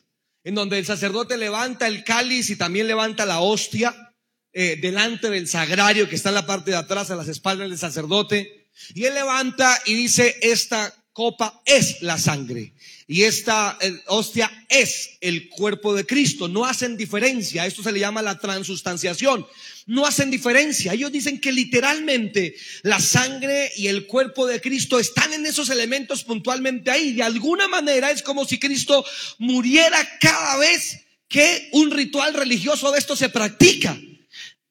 en 0.43 0.55
donde 0.55 0.77
el 0.77 0.85
sacerdote 0.85 1.37
levanta 1.37 1.87
el 1.87 2.05
cáliz 2.05 2.49
y 2.49 2.55
también 2.55 2.87
levanta 2.87 3.25
la 3.25 3.41
hostia 3.41 4.13
eh, 4.53 4.77
delante 4.79 5.29
del 5.29 5.49
sagrario 5.49 6.07
que 6.07 6.15
está 6.15 6.29
en 6.29 6.35
la 6.35 6.45
parte 6.45 6.71
de 6.71 6.77
atrás, 6.77 7.11
a 7.11 7.17
las 7.17 7.27
espaldas 7.27 7.67
del 7.67 7.77
sacerdote. 7.77 8.64
Y 8.93 9.05
él 9.05 9.13
levanta 9.13 9.79
y 9.85 9.93
dice, 9.93 10.37
esta 10.41 10.93
copa 11.13 11.61
es 11.65 12.01
la 12.01 12.17
sangre 12.17 12.73
y 13.07 13.23
esta 13.23 13.77
eh, 13.81 14.01
hostia 14.07 14.51
es 14.67 15.17
el 15.21 15.47
cuerpo 15.49 15.93
de 15.93 16.05
Cristo. 16.05 16.47
No 16.47 16.65
hacen 16.65 16.97
diferencia. 16.97 17.65
Esto 17.65 17.83
se 17.83 17.91
le 17.91 17.99
llama 17.99 18.23
la 18.23 18.39
transustanciación. 18.39 19.45
No 19.85 20.07
hacen 20.07 20.31
diferencia. 20.31 20.93
Ellos 20.93 21.11
dicen 21.11 21.39
que 21.39 21.51
literalmente 21.51 22.55
la 22.81 22.99
sangre 22.99 23.71
y 23.75 23.87
el 23.87 24.07
cuerpo 24.07 24.47
de 24.47 24.59
Cristo 24.59 24.97
están 24.97 25.33
en 25.33 25.45
esos 25.45 25.69
elementos 25.69 26.23
puntualmente 26.23 26.89
ahí. 26.89 27.13
De 27.13 27.21
alguna 27.21 27.67
manera 27.67 28.09
es 28.09 28.23
como 28.23 28.45
si 28.45 28.57
Cristo 28.57 29.05
muriera 29.37 29.99
cada 30.19 30.57
vez 30.57 31.01
que 31.27 31.69
un 31.73 31.91
ritual 31.91 32.33
religioso 32.33 32.91
de 32.91 32.97
esto 32.97 33.15
se 33.15 33.29
practica. 33.29 33.95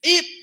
Y 0.02 0.33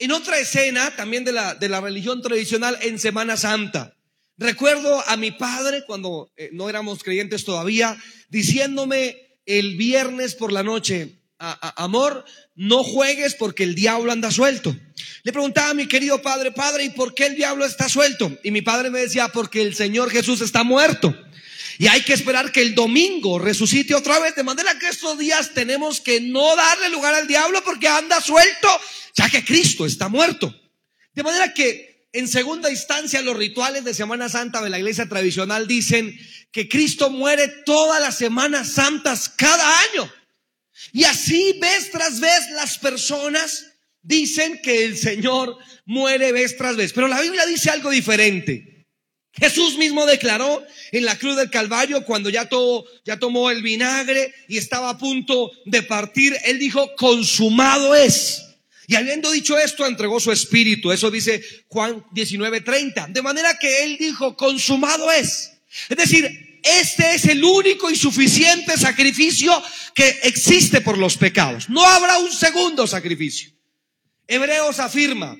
en 0.00 0.12
otra 0.12 0.38
escena 0.38 0.96
también 0.96 1.24
de 1.24 1.32
la, 1.32 1.54
de 1.54 1.68
la 1.68 1.80
religión 1.80 2.22
tradicional 2.22 2.78
en 2.82 2.98
Semana 2.98 3.36
Santa. 3.36 3.94
Recuerdo 4.38 5.06
a 5.06 5.16
mi 5.16 5.30
padre 5.30 5.84
cuando 5.86 6.32
eh, 6.36 6.48
no 6.52 6.68
éramos 6.68 7.04
creyentes 7.04 7.44
todavía, 7.44 7.96
diciéndome 8.30 9.38
el 9.44 9.76
viernes 9.76 10.34
por 10.34 10.52
la 10.52 10.62
noche, 10.62 11.20
amor, 11.38 12.24
no 12.54 12.82
juegues 12.82 13.34
porque 13.34 13.64
el 13.64 13.74
diablo 13.74 14.12
anda 14.12 14.30
suelto. 14.30 14.74
Le 15.22 15.32
preguntaba 15.32 15.70
a 15.70 15.74
mi 15.74 15.86
querido 15.86 16.20
padre, 16.22 16.52
padre, 16.52 16.84
¿y 16.84 16.90
por 16.90 17.14
qué 17.14 17.26
el 17.26 17.36
diablo 17.36 17.64
está 17.64 17.88
suelto? 17.88 18.32
Y 18.42 18.50
mi 18.50 18.62
padre 18.62 18.90
me 18.90 19.00
decía, 19.00 19.28
porque 19.28 19.62
el 19.62 19.74
Señor 19.74 20.10
Jesús 20.10 20.40
está 20.40 20.64
muerto. 20.64 21.14
Y 21.78 21.86
hay 21.86 22.02
que 22.02 22.12
esperar 22.12 22.52
que 22.52 22.60
el 22.60 22.74
domingo 22.74 23.38
resucite 23.38 23.94
otra 23.94 24.18
vez. 24.18 24.34
De 24.34 24.42
manera 24.42 24.78
que 24.78 24.88
estos 24.88 25.18
días 25.18 25.54
tenemos 25.54 26.02
que 26.02 26.20
no 26.20 26.54
darle 26.54 26.90
lugar 26.90 27.14
al 27.14 27.26
diablo 27.26 27.62
porque 27.64 27.88
anda 27.88 28.20
suelto, 28.20 28.68
ya 29.14 29.28
que 29.28 29.44
Cristo 29.44 29.86
está 29.86 30.08
muerto. 30.08 30.54
De 31.12 31.22
manera 31.22 31.52
que 31.54 31.90
en 32.12 32.26
segunda 32.26 32.70
instancia, 32.70 33.22
los 33.22 33.36
rituales 33.36 33.84
de 33.84 33.94
Semana 33.94 34.28
Santa 34.28 34.60
de 34.62 34.70
la 34.70 34.78
iglesia 34.78 35.08
tradicional 35.08 35.68
dicen 35.68 36.18
que 36.50 36.68
Cristo 36.68 37.10
muere 37.10 37.46
todas 37.64 38.00
las 38.00 38.16
Semanas 38.18 38.72
Santas 38.72 39.28
cada 39.28 39.78
año. 39.80 40.12
Y 40.92 41.04
así 41.04 41.58
vez 41.60 41.90
tras 41.92 42.18
vez 42.18 42.50
las 42.52 42.78
personas 42.78 43.66
dicen 44.02 44.60
que 44.62 44.84
el 44.84 44.96
Señor 44.96 45.56
muere 45.84 46.32
vez 46.32 46.56
tras 46.56 46.76
vez. 46.76 46.92
Pero 46.92 47.06
la 47.06 47.20
Biblia 47.20 47.46
dice 47.46 47.70
algo 47.70 47.90
diferente. 47.90 48.86
Jesús 49.32 49.78
mismo 49.78 50.06
declaró 50.06 50.64
en 50.90 51.04
la 51.04 51.16
cruz 51.16 51.36
del 51.36 51.50
Calvario 51.50 52.04
cuando 52.04 52.28
ya, 52.30 52.48
todo, 52.48 52.84
ya 53.04 53.18
tomó 53.18 53.50
el 53.50 53.62
vinagre 53.62 54.34
y 54.48 54.58
estaba 54.58 54.90
a 54.90 54.98
punto 54.98 55.52
de 55.66 55.84
partir, 55.84 56.36
él 56.44 56.58
dijo, 56.58 56.90
consumado 56.96 57.94
es. 57.94 58.49
Y 58.90 58.96
habiendo 58.96 59.30
dicho 59.30 59.56
esto, 59.56 59.86
entregó 59.86 60.18
su 60.18 60.32
espíritu. 60.32 60.90
Eso 60.90 61.12
dice 61.12 61.40
Juan 61.68 62.04
19:30. 62.12 63.06
De 63.12 63.22
manera 63.22 63.56
que 63.56 63.84
él 63.84 63.96
dijo, 63.96 64.36
consumado 64.36 65.12
es. 65.12 65.52
Es 65.88 65.96
decir, 65.96 66.58
este 66.64 67.14
es 67.14 67.24
el 67.26 67.44
único 67.44 67.88
y 67.88 67.94
suficiente 67.94 68.76
sacrificio 68.76 69.52
que 69.94 70.18
existe 70.24 70.80
por 70.80 70.98
los 70.98 71.16
pecados. 71.16 71.70
No 71.70 71.86
habrá 71.86 72.18
un 72.18 72.32
segundo 72.32 72.84
sacrificio. 72.88 73.52
Hebreos 74.26 74.80
afirma, 74.80 75.36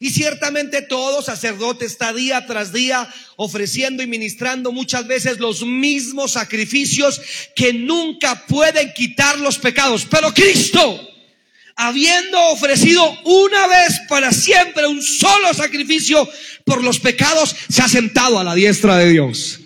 y 0.00 0.10
ciertamente 0.10 0.82
todo 0.82 1.22
sacerdote 1.22 1.84
está 1.84 2.12
día 2.12 2.46
tras 2.46 2.72
día 2.72 3.08
ofreciendo 3.36 4.02
y 4.02 4.08
ministrando 4.08 4.72
muchas 4.72 5.06
veces 5.06 5.38
los 5.38 5.64
mismos 5.64 6.32
sacrificios 6.32 7.20
que 7.54 7.72
nunca 7.72 8.44
pueden 8.48 8.92
quitar 8.92 9.38
los 9.38 9.56
pecados. 9.56 10.04
Pero 10.10 10.34
Cristo 10.34 11.08
habiendo 11.80 12.40
ofrecido 12.48 13.18
una 13.24 13.68
vez 13.68 14.00
para 14.08 14.32
siempre 14.32 14.88
un 14.88 15.00
solo 15.00 15.54
sacrificio 15.54 16.28
por 16.64 16.82
los 16.82 16.98
pecados, 16.98 17.54
se 17.68 17.80
ha 17.80 17.88
sentado 17.88 18.40
a 18.40 18.44
la 18.44 18.56
diestra 18.56 18.96
de 18.96 19.10
Dios. 19.10 19.60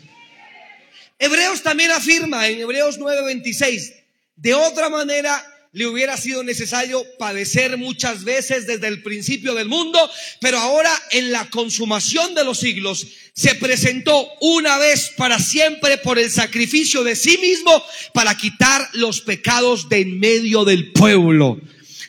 Hebreos 1.19 1.62
también 1.62 1.90
afirma 1.90 2.49
en 2.49 2.61
Hebreos 2.61 2.99
9:26, 2.99 3.95
de 4.37 4.52
otra 4.52 4.90
manera 4.90 5.42
le 5.73 5.87
hubiera 5.87 6.19
sido 6.19 6.45
necesario 6.45 7.02
padecer 7.19 7.78
muchas 7.78 8.25
veces 8.25 8.66
desde 8.66 8.88
el 8.88 9.02
principio 9.02 9.54
del 9.54 9.69
mundo, 9.69 9.99
pero 10.38 10.59
ahora 10.59 10.92
en 11.12 11.33
la 11.33 11.49
consumación 11.49 12.35
de 12.35 12.45
los 12.45 12.59
siglos 12.59 13.07
se 13.33 13.54
presentó 13.54 14.28
una 14.42 14.76
vez 14.76 15.12
para 15.16 15.38
siempre 15.38 15.97
por 15.97 16.19
el 16.19 16.31
sacrificio 16.31 17.04
de 17.04 17.16
sí 17.16 17.38
mismo 17.38 17.83
para 18.12 18.37
quitar 18.37 18.87
los 18.92 19.23
pecados 19.23 19.88
de 19.88 20.00
en 20.00 20.21
medio 20.21 20.66
del 20.66 20.92
pueblo. 20.92 21.59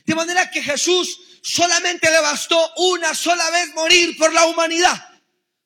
De 0.06 0.16
manera 0.16 0.50
que 0.52 0.62
Jesús 0.62 1.20
solamente 1.42 2.10
le 2.10 2.22
bastó 2.22 2.74
una 2.78 3.14
sola 3.14 3.50
vez 3.52 3.74
morir 3.74 4.18
por 4.18 4.34
la 4.34 4.46
humanidad. 4.46 5.10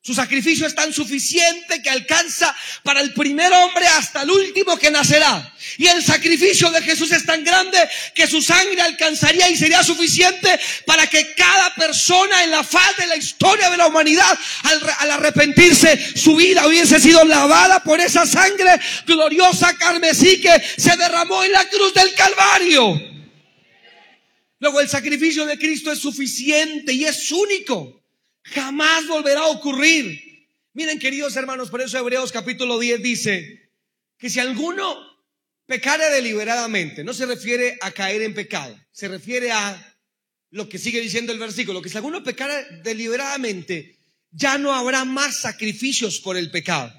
Su 0.07 0.13
sacrificio 0.13 0.65
es 0.65 0.73
tan 0.73 0.93
suficiente 0.93 1.81
que 1.81 1.89
alcanza 1.89 2.55
para 2.81 3.01
el 3.01 3.13
primer 3.13 3.51
hombre 3.51 3.85
hasta 3.87 4.21
el 4.21 4.31
último 4.31 4.77
que 4.77 4.89
nacerá. 4.89 5.53
Y 5.77 5.85
el 5.87 6.01
sacrificio 6.01 6.71
de 6.71 6.81
Jesús 6.81 7.11
es 7.11 7.25
tan 7.25 7.43
grande 7.43 7.77
que 8.15 8.25
su 8.25 8.41
sangre 8.41 8.81
alcanzaría 8.83 9.49
y 9.49 9.57
sería 9.57 9.83
suficiente 9.83 10.57
para 10.85 11.07
que 11.07 11.33
cada 11.33 11.75
persona 11.75 12.41
en 12.45 12.51
la 12.51 12.63
faz 12.63 12.95
de 12.95 13.07
la 13.07 13.17
historia 13.17 13.69
de 13.69 13.75
la 13.75 13.87
humanidad, 13.87 14.39
al, 14.63 15.11
arrepentirse, 15.11 16.15
su 16.15 16.37
vida 16.37 16.65
hubiese 16.65 17.01
sido 17.01 17.25
lavada 17.25 17.83
por 17.83 17.99
esa 17.99 18.25
sangre 18.25 18.79
gloriosa 19.05 19.77
carmesí 19.77 20.39
que 20.39 20.63
se 20.77 20.95
derramó 20.95 21.43
en 21.43 21.51
la 21.51 21.67
cruz 21.67 21.93
del 21.93 22.13
Calvario. 22.13 23.16
Luego 24.59 24.81
el 24.81 24.89
sacrificio 24.89 25.45
de 25.45 25.57
Cristo 25.57 25.91
es 25.91 25.99
suficiente 25.99 26.93
y 26.93 27.05
es 27.05 27.31
único. 27.31 28.03
Jamás 28.43 29.07
volverá 29.07 29.41
a 29.41 29.47
ocurrir. 29.47 30.47
Miren, 30.73 30.99
queridos 30.99 31.35
hermanos, 31.35 31.69
por 31.69 31.81
eso 31.81 31.97
Hebreos 31.97 32.31
capítulo 32.31 32.79
10 32.79 33.01
dice 33.01 33.71
que 34.17 34.29
si 34.29 34.39
alguno 34.39 34.97
pecare 35.65 36.09
deliberadamente, 36.11 37.03
no 37.03 37.13
se 37.13 37.25
refiere 37.25 37.77
a 37.81 37.91
caer 37.91 38.21
en 38.21 38.33
pecado, 38.33 38.79
se 38.91 39.07
refiere 39.07 39.51
a 39.51 39.97
lo 40.51 40.69
que 40.69 40.79
sigue 40.79 41.01
diciendo 41.01 41.33
el 41.33 41.39
versículo, 41.39 41.81
que 41.81 41.89
si 41.89 41.97
alguno 41.97 42.23
pecara 42.23 42.63
deliberadamente, 42.83 43.99
ya 44.31 44.57
no 44.57 44.73
habrá 44.73 45.03
más 45.05 45.41
sacrificios 45.41 46.19
por 46.19 46.37
el 46.37 46.49
pecado 46.51 46.93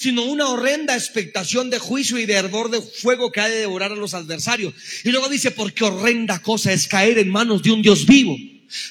sino 0.00 0.22
una 0.22 0.48
horrenda 0.48 0.96
expectación 0.96 1.68
de 1.68 1.78
juicio 1.78 2.16
y 2.16 2.24
de 2.24 2.32
hervor 2.32 2.70
de 2.70 2.80
fuego 2.80 3.30
que 3.30 3.40
ha 3.42 3.50
de 3.50 3.58
devorar 3.58 3.92
a 3.92 3.96
los 3.96 4.14
adversarios. 4.14 4.72
Y 5.04 5.10
luego 5.10 5.28
dice, 5.28 5.50
porque 5.50 5.84
horrenda 5.84 6.40
cosa 6.40 6.72
es 6.72 6.88
caer 6.88 7.18
en 7.18 7.28
manos 7.28 7.62
de 7.62 7.70
un 7.70 7.82
Dios 7.82 8.06
vivo. 8.06 8.34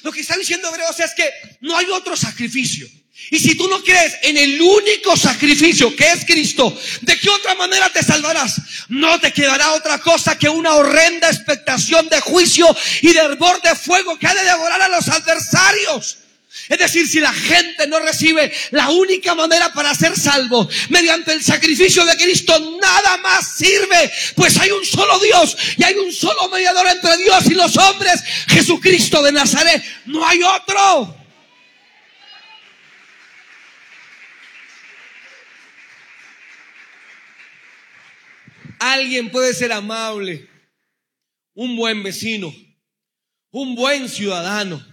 Lo 0.04 0.12
que 0.12 0.20
está 0.20 0.36
diciendo 0.36 0.68
Hebreos 0.68 1.00
es 1.00 1.12
que 1.16 1.28
no 1.62 1.76
hay 1.76 1.86
otro 1.86 2.16
sacrificio. 2.16 2.86
Y 3.32 3.40
si 3.40 3.56
tú 3.56 3.66
no 3.68 3.82
crees 3.82 4.18
en 4.22 4.36
el 4.36 4.60
único 4.62 5.16
sacrificio 5.16 5.96
que 5.96 6.12
es 6.12 6.24
Cristo, 6.24 6.78
¿de 7.00 7.18
qué 7.18 7.28
otra 7.28 7.56
manera 7.56 7.90
te 7.92 8.04
salvarás? 8.04 8.60
No 8.88 9.18
te 9.18 9.32
quedará 9.32 9.72
otra 9.72 9.98
cosa 9.98 10.38
que 10.38 10.48
una 10.48 10.76
horrenda 10.76 11.28
expectación 11.28 12.08
de 12.08 12.20
juicio 12.20 12.68
y 13.02 13.12
de 13.12 13.18
hervor 13.18 13.60
de 13.62 13.74
fuego 13.74 14.16
que 14.16 14.28
ha 14.28 14.34
de 14.34 14.44
devorar 14.44 14.80
a 14.80 14.88
los 14.88 15.08
adversarios. 15.08 16.18
Es 16.70 16.78
decir, 16.78 17.08
si 17.08 17.18
la 17.18 17.32
gente 17.32 17.88
no 17.88 17.98
recibe 17.98 18.52
la 18.70 18.90
única 18.90 19.34
manera 19.34 19.72
para 19.72 19.92
ser 19.92 20.16
salvo 20.16 20.68
mediante 20.88 21.32
el 21.32 21.42
sacrificio 21.42 22.06
de 22.06 22.16
Cristo, 22.16 22.78
nada 22.80 23.16
más 23.16 23.56
sirve. 23.56 24.08
Pues 24.36 24.56
hay 24.56 24.70
un 24.70 24.84
solo 24.84 25.18
Dios 25.18 25.56
y 25.76 25.82
hay 25.82 25.94
un 25.96 26.12
solo 26.12 26.48
mediador 26.48 26.86
entre 26.86 27.16
Dios 27.16 27.44
y 27.46 27.54
los 27.54 27.76
hombres, 27.76 28.22
Jesucristo 28.46 29.20
de 29.20 29.32
Nazaret. 29.32 29.82
No 30.06 30.24
hay 30.24 30.44
otro. 30.44 31.16
Alguien 38.78 39.32
puede 39.32 39.54
ser 39.54 39.72
amable, 39.72 40.48
un 41.52 41.76
buen 41.76 42.04
vecino, 42.04 42.54
un 43.50 43.74
buen 43.74 44.08
ciudadano 44.08 44.89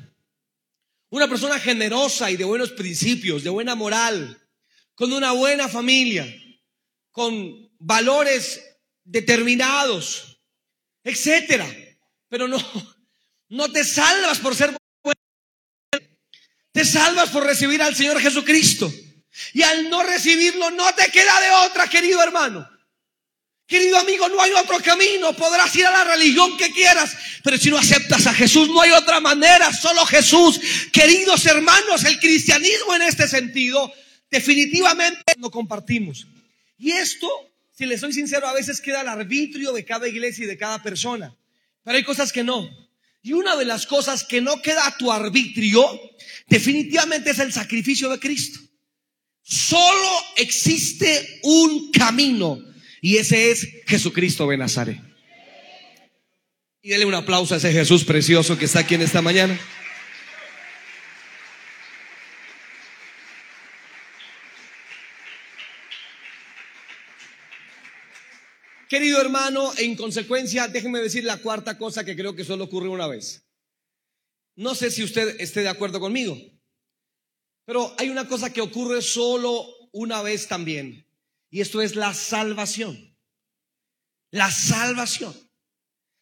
una 1.09 1.27
persona 1.27 1.59
generosa 1.59 2.29
y 2.31 2.37
de 2.37 2.43
buenos 2.43 2.71
principios, 2.71 3.43
de 3.43 3.49
buena 3.49 3.75
moral, 3.75 4.41
con 4.95 5.13
una 5.13 5.31
buena 5.31 5.67
familia, 5.67 6.25
con 7.11 7.71
valores 7.79 8.61
determinados, 9.03 10.41
etcétera. 11.03 11.67
Pero 12.29 12.47
no, 12.47 12.57
no 13.49 13.71
te 13.71 13.83
salvas 13.83 14.39
por 14.39 14.55
ser 14.55 14.75
bueno. 15.03 15.21
Te 16.71 16.83
salvas 16.85 17.29
por 17.29 17.45
recibir 17.45 17.81
al 17.81 17.95
Señor 17.95 18.19
Jesucristo. 18.19 18.91
Y 19.53 19.61
al 19.61 19.89
no 19.89 20.03
recibirlo, 20.03 20.71
no 20.71 20.93
te 20.95 21.11
queda 21.11 21.39
de 21.41 21.67
otra, 21.67 21.87
querido 21.87 22.21
hermano. 22.21 22.67
Querido 23.67 23.97
amigo, 23.97 24.29
no 24.29 24.41
hay 24.41 24.51
otro 24.53 24.79
camino. 24.79 25.33
Podrás 25.33 25.75
ir 25.75 25.85
a 25.85 25.91
la 25.91 26.03
religión 26.05 26.55
que 26.57 26.71
quieras, 26.71 27.17
pero 27.43 27.57
si 27.57 27.69
no 27.69 27.77
aceptas 27.77 28.25
a 28.25 28.33
Jesús, 28.33 28.69
no 28.69 28.81
hay 28.81 28.91
otra 28.91 29.19
manera, 29.19 29.73
solo 29.73 30.05
Jesús. 30.05 30.59
Queridos 30.93 31.45
hermanos, 31.45 32.05
el 32.05 32.17
cristianismo 32.17 32.95
en 32.95 33.01
este 33.01 33.27
sentido, 33.27 33.91
definitivamente 34.31 35.33
no 35.37 35.51
compartimos. 35.51 36.25
Y 36.77 36.91
esto, 36.91 37.29
si 37.77 37.85
les 37.85 37.99
soy 37.99 38.13
sincero, 38.13 38.47
a 38.47 38.53
veces 38.53 38.79
queda 38.79 39.01
al 39.01 39.09
arbitrio 39.09 39.73
de 39.73 39.83
cada 39.83 40.07
iglesia 40.07 40.45
y 40.45 40.47
de 40.47 40.57
cada 40.57 40.81
persona. 40.81 41.35
Pero 41.83 41.97
hay 41.97 42.03
cosas 42.05 42.31
que 42.31 42.45
no. 42.45 42.69
Y 43.21 43.33
una 43.33 43.57
de 43.57 43.65
las 43.65 43.85
cosas 43.85 44.23
que 44.23 44.39
no 44.39 44.61
queda 44.61 44.87
a 44.87 44.97
tu 44.97 45.11
arbitrio, 45.11 45.85
definitivamente 46.47 47.31
es 47.31 47.39
el 47.39 47.51
sacrificio 47.51 48.07
de 48.09 48.19
Cristo. 48.19 48.61
Solo 49.43 50.09
existe 50.37 51.41
un 51.43 51.91
camino 51.91 52.63
y 53.01 53.17
ese 53.17 53.51
es 53.51 53.67
Jesucristo 53.85 54.47
de 54.47 54.57
Nazaret. 54.57 54.99
Y 56.81 56.89
dele 56.89 57.05
un 57.05 57.13
aplauso 57.13 57.53
a 57.53 57.57
ese 57.57 57.71
Jesús 57.71 58.03
precioso 58.03 58.57
que 58.57 58.65
está 58.65 58.79
aquí 58.79 58.95
en 58.95 59.01
esta 59.01 59.21
mañana. 59.21 59.59
Querido 68.87 69.19
hermano, 69.19 69.73
en 69.77 69.97
consecuencia, 69.97 70.69
déjenme 70.69 70.99
decir 70.99 71.25
la 71.25 71.37
cuarta 71.37 71.77
cosa 71.77 72.05
que 72.05 72.15
creo 72.15 72.35
que 72.35 72.45
solo 72.45 72.63
ocurre 72.63 72.87
una 72.87 73.07
vez. 73.07 73.45
No 74.55 74.75
sé 74.75 74.91
si 74.91 75.03
usted 75.03 75.35
esté 75.39 75.61
de 75.61 75.67
acuerdo 75.67 75.99
conmigo, 75.99 76.37
pero 77.65 77.93
hay 77.97 78.09
una 78.09 78.27
cosa 78.29 78.53
que 78.53 78.61
ocurre 78.61 79.01
solo 79.01 79.67
una 79.91 80.21
vez 80.21 80.47
también. 80.47 81.06
Y 81.49 81.61
esto 81.61 81.81
es 81.81 81.95
la 81.95 82.13
salvación. 82.13 83.15
La 84.31 84.51
salvación. 84.51 85.35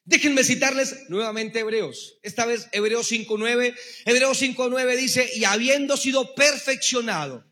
Déjenme 0.04 0.44
citarles 0.44 1.10
nuevamente 1.10 1.60
Hebreos. 1.60 2.20
Esta 2.22 2.46
vez 2.46 2.68
Hebreos 2.72 3.12
5.9. 3.12 3.76
Hebreos 4.06 4.42
5.9 4.42 4.96
dice, 4.96 5.30
y 5.36 5.46
habiendo 5.46 5.98
sido 5.98 6.36
perfeccionado, 6.36 7.44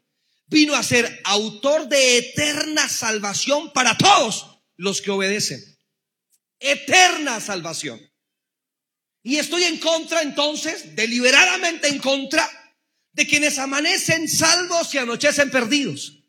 vino 0.45 0.75
a 0.75 0.83
ser 0.83 1.21
autor 1.23 1.87
de 1.87 2.17
eterna 2.19 2.87
salvación 2.87 3.73
para 3.73 3.97
todos 3.97 4.59
los 4.77 5.01
que 5.01 5.09
obedecen. 5.09 5.59
Eterna 6.59 7.39
salvación. 7.41 7.99
Y 9.23 9.37
estoy 9.37 9.63
en 9.63 9.79
contra 9.79 10.21
entonces, 10.21 10.95
deliberadamente 10.95 11.87
en 11.87 11.97
contra, 11.97 12.47
de 13.13 13.25
quienes 13.25 13.57
amanecen 13.57 14.29
salvos 14.29 14.93
y 14.93 14.99
anochecen 14.99 15.49
perdidos 15.49 16.22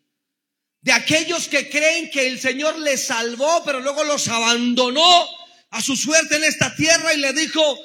de 0.85 0.93
aquellos 0.93 1.49
que 1.49 1.71
creen 1.71 2.11
que 2.11 2.29
el 2.29 2.39
Señor 2.39 2.79
les 2.79 3.07
salvó, 3.07 3.63
pero 3.65 3.81
luego 3.81 4.05
los 4.05 4.29
abandonó 4.29 5.27
a 5.71 5.81
su 5.81 5.97
suerte 5.97 6.37
en 6.37 6.45
esta 6.45 6.77
tierra 6.77 7.15
y 7.15 7.21
le 7.21 7.33
dijo, 7.33 7.79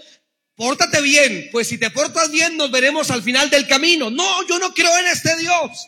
pórtate 0.53 1.01
bien, 1.01 1.47
pues 1.49 1.69
si 1.69 1.77
te 1.77 1.91
portas 1.91 2.29
bien 2.29 2.57
nos 2.57 2.69
veremos 2.69 3.09
al 3.09 3.23
final 3.23 3.49
del 3.49 3.65
camino. 3.67 4.09
No, 4.09 4.45
yo 4.49 4.59
no 4.59 4.73
creo 4.73 4.95
en 4.97 5.07
este 5.07 5.33
Dios. 5.37 5.87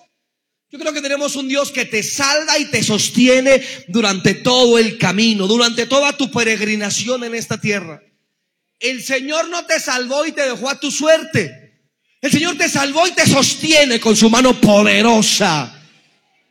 Yo 0.70 0.80
creo 0.80 0.94
que 0.94 1.02
tenemos 1.02 1.36
un 1.36 1.50
Dios 1.50 1.70
que 1.74 1.84
te 1.84 2.02
salva 2.02 2.58
y 2.58 2.72
te 2.72 2.82
sostiene 2.82 3.62
durante 3.90 4.36
todo 4.36 4.80
el 4.80 4.98
camino, 4.98 5.48
durante 5.48 5.88
toda 5.88 6.16
tu 6.16 6.32
peregrinación 6.32 7.26
en 7.26 7.36
esta 7.36 7.60
tierra. 7.60 8.02
El 8.80 9.04
Señor 9.04 9.50
no 9.50 9.66
te 9.66 9.82
salvó 9.82 10.26
y 10.26 10.32
te 10.32 10.44
dejó 10.44 10.70
a 10.70 10.80
tu 10.80 10.90
suerte. 10.90 11.90
El 12.22 12.32
Señor 12.32 12.58
te 12.58 12.70
salvó 12.70 13.06
y 13.06 13.12
te 13.12 13.28
sostiene 13.28 14.00
con 14.00 14.16
su 14.16 14.30
mano 14.30 14.62
poderosa. 14.62 15.78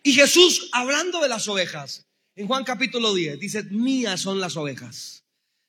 Y 0.03 0.13
Jesús, 0.13 0.69
hablando 0.73 1.21
de 1.21 1.29
las 1.29 1.49
ovejas, 1.49 2.07
en 2.37 2.47
Juan 2.47 2.65
capítulo 2.65 3.15
10, 3.15 3.39
dice, 3.39 3.65
mías 3.65 4.21
son 4.21 4.41
las 4.41 4.57
ovejas. 4.57 5.25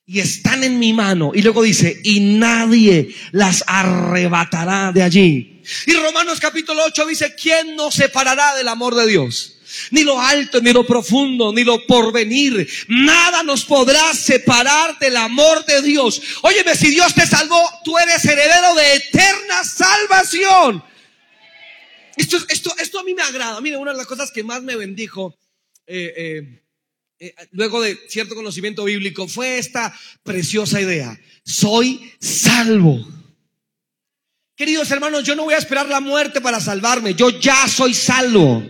Y 0.06 0.20
están 0.20 0.64
en 0.64 0.80
mi 0.80 0.94
mano. 0.94 1.32
Y 1.34 1.42
luego 1.42 1.64
dice, 1.64 2.00
y 2.04 2.20
nadie 2.20 3.14
las 3.32 3.64
arrebatará 3.68 4.92
de 4.92 5.04
allí. 5.04 5.62
Y 5.86 5.94
Romanos 5.94 6.40
capítulo 6.40 6.84
8 6.86 7.06
dice, 7.08 7.36
¿quién 7.36 7.76
nos 7.76 7.96
separará 7.96 8.56
del 8.56 8.68
amor 8.68 8.96
de 8.96 9.08
Dios? 9.08 9.58
Ni 9.92 10.04
lo 10.04 10.20
alto, 10.20 10.62
ni 10.62 10.74
lo 10.74 10.86
profundo, 10.86 11.54
ni 11.54 11.64
lo 11.64 11.86
porvenir. 11.86 12.68
Nada 12.88 13.44
nos 13.44 13.64
podrá 13.64 14.14
separar 14.14 14.98
del 15.00 15.16
amor 15.18 15.66
de 15.66 15.82
Dios. 15.82 16.22
Óyeme, 16.42 16.76
si 16.76 16.90
Dios 16.90 17.14
te 17.14 17.26
salvó, 17.26 17.62
tú 17.84 17.98
eres 17.98 18.24
heredero 18.26 18.76
de 18.76 18.96
eterna 18.96 19.64
salvación. 19.64 20.84
Esto, 22.18 22.38
esto, 22.50 22.74
esto 22.78 23.00
a 23.00 23.04
mí 23.04 23.14
me 23.14 23.22
agrada. 23.22 23.60
Mire, 23.62 23.78
una 23.78 23.92
de 23.92 23.98
las 23.98 24.08
cosas 24.08 24.32
que 24.32 24.44
más 24.44 24.62
me 24.64 24.76
bendijo 24.76 25.38
eh, 25.88 26.14
eh, 26.16 26.62
eh, 27.20 27.36
luego 27.52 27.82
de 27.82 28.00
cierto 28.08 28.34
conocimiento 28.34 28.84
bíblico 28.84 29.28
fue 29.28 29.60
esta 29.60 29.94
preciosa 30.24 30.82
idea. 30.82 31.20
Soy 31.44 32.12
salvo. 32.20 33.08
Queridos 34.56 34.90
hermanos, 34.90 35.24
yo 35.24 35.36
no 35.36 35.44
voy 35.44 35.54
a 35.54 35.60
esperar 35.60 35.88
la 35.88 36.00
muerte 36.00 36.42
para 36.42 36.60
salvarme. 36.60 37.14
Yo 37.14 37.30
ya 37.30 37.68
soy 37.68 37.94
salvo. 37.94 38.64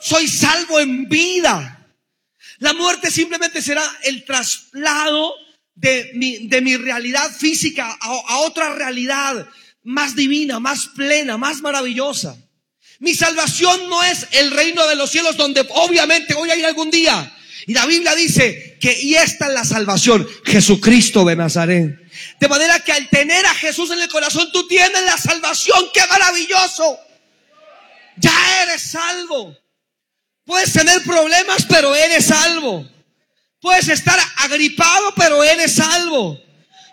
Soy 0.00 0.28
salvo 0.28 0.78
en 0.78 1.08
vida. 1.08 1.74
La 2.58 2.74
muerte 2.74 3.10
simplemente 3.10 3.60
será 3.60 3.82
el 4.04 4.24
traslado 4.24 5.34
de 5.74 6.12
mi, 6.14 6.46
de 6.46 6.60
mi 6.60 6.76
realidad 6.76 7.30
física 7.30 7.96
a, 8.00 8.06
a 8.06 8.38
otra 8.40 8.74
realidad 8.74 9.48
más 9.88 10.14
divina, 10.14 10.60
más 10.60 10.88
plena, 10.94 11.38
más 11.38 11.62
maravillosa. 11.62 12.36
Mi 12.98 13.14
salvación 13.14 13.88
no 13.88 14.02
es 14.04 14.26
el 14.32 14.50
reino 14.50 14.86
de 14.86 14.96
los 14.96 15.10
cielos 15.10 15.36
donde 15.38 15.66
obviamente 15.70 16.34
voy 16.34 16.50
a 16.50 16.56
ir 16.56 16.66
algún 16.66 16.90
día. 16.90 17.34
Y 17.66 17.72
la 17.72 17.86
Biblia 17.86 18.14
dice 18.14 18.76
que 18.80 19.00
y 19.00 19.14
esta 19.14 19.46
es 19.46 19.54
la 19.54 19.64
salvación, 19.64 20.28
Jesucristo 20.44 21.24
de 21.24 21.36
Nazaret. 21.36 21.98
De 22.38 22.48
manera 22.48 22.80
que 22.80 22.92
al 22.92 23.08
tener 23.08 23.46
a 23.46 23.54
Jesús 23.54 23.90
en 23.90 24.00
el 24.00 24.08
corazón, 24.10 24.50
tú 24.52 24.66
tienes 24.68 25.02
la 25.06 25.16
salvación. 25.16 25.86
¡Qué 25.94 26.00
maravilloso! 26.06 26.98
Ya 28.16 28.62
eres 28.64 28.82
salvo. 28.82 29.56
Puedes 30.44 30.72
tener 30.72 31.02
problemas, 31.02 31.64
pero 31.66 31.94
eres 31.94 32.26
salvo. 32.26 32.86
Puedes 33.60 33.88
estar 33.88 34.18
agripado, 34.36 35.14
pero 35.16 35.42
eres 35.42 35.76
salvo. 35.76 36.38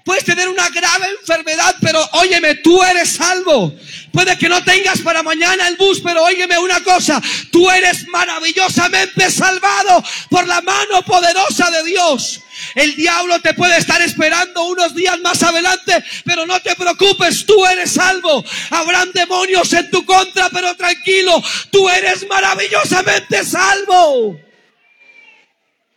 Puedes 0.05 0.23
tener 0.23 0.47
una 0.47 0.69
grave 0.69 1.07
enfermedad, 1.19 1.75
pero 1.81 1.99
óyeme, 2.13 2.53
tú 2.55 2.83
eres 2.83 3.09
salvo. 3.09 3.73
Puede 4.11 4.37
que 4.37 4.47
no 4.47 4.63
tengas 4.63 5.01
para 5.01 5.23
mañana 5.23 5.67
el 5.67 5.77
bus, 5.77 5.99
pero 5.99 6.23
óyeme 6.23 6.59
una 6.59 6.79
cosa, 6.83 7.19
tú 7.51 7.67
eres 7.71 8.07
maravillosamente 8.09 9.31
salvado 9.31 10.03
por 10.29 10.47
la 10.47 10.61
mano 10.61 11.01
poderosa 11.01 11.71
de 11.71 11.83
Dios. 11.85 12.39
El 12.75 12.95
diablo 12.95 13.41
te 13.41 13.55
puede 13.55 13.77
estar 13.77 13.99
esperando 14.03 14.65
unos 14.65 14.93
días 14.93 15.19
más 15.21 15.41
adelante, 15.41 16.05
pero 16.23 16.45
no 16.45 16.61
te 16.61 16.75
preocupes, 16.75 17.43
tú 17.43 17.65
eres 17.65 17.93
salvo. 17.93 18.45
Habrán 18.69 19.11
demonios 19.11 19.73
en 19.73 19.89
tu 19.89 20.05
contra, 20.05 20.51
pero 20.51 20.75
tranquilo, 20.75 21.41
tú 21.71 21.89
eres 21.89 22.27
maravillosamente 22.27 23.43
salvo. 23.43 24.39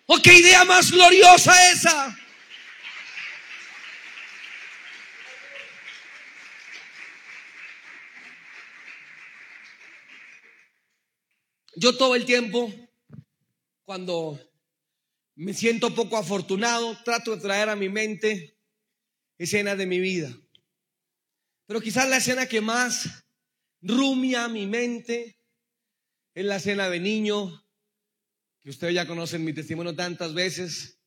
¿O 0.07 0.17
qué 0.23 0.33
idea 0.33 0.65
más 0.65 0.91
gloriosa 0.91 1.71
esa? 1.73 2.17
Yo 11.81 11.97
todo 11.97 12.17
el 12.17 12.25
tiempo, 12.25 12.73
cuando 13.85 14.37
me 15.37 15.55
siento 15.55 15.95
poco 15.95 16.17
afortunado, 16.17 16.99
trato 17.05 17.37
de 17.37 17.41
traer 17.41 17.69
a 17.69 17.77
mi 17.77 17.89
mente 17.89 18.59
escenas 19.39 19.79
de 19.79 19.87
mi 19.87 20.01
vida. 20.01 20.37
Pero 21.67 21.81
quizás 21.81 22.09
la 22.09 22.17
escena 22.17 22.47
que 22.47 22.61
más 22.61 23.25
rumia 23.81 24.49
mi 24.49 24.67
mente 24.67 25.39
es 26.35 26.45
la 26.45 26.57
escena 26.57 26.91
de 26.91 26.99
niño, 26.99 27.65
que 28.59 28.71
ustedes 28.71 28.97
ya 28.97 29.07
conocen 29.07 29.45
mi 29.45 29.53
testimonio 29.53 29.95
tantas 29.95 30.35
veces, 30.35 30.99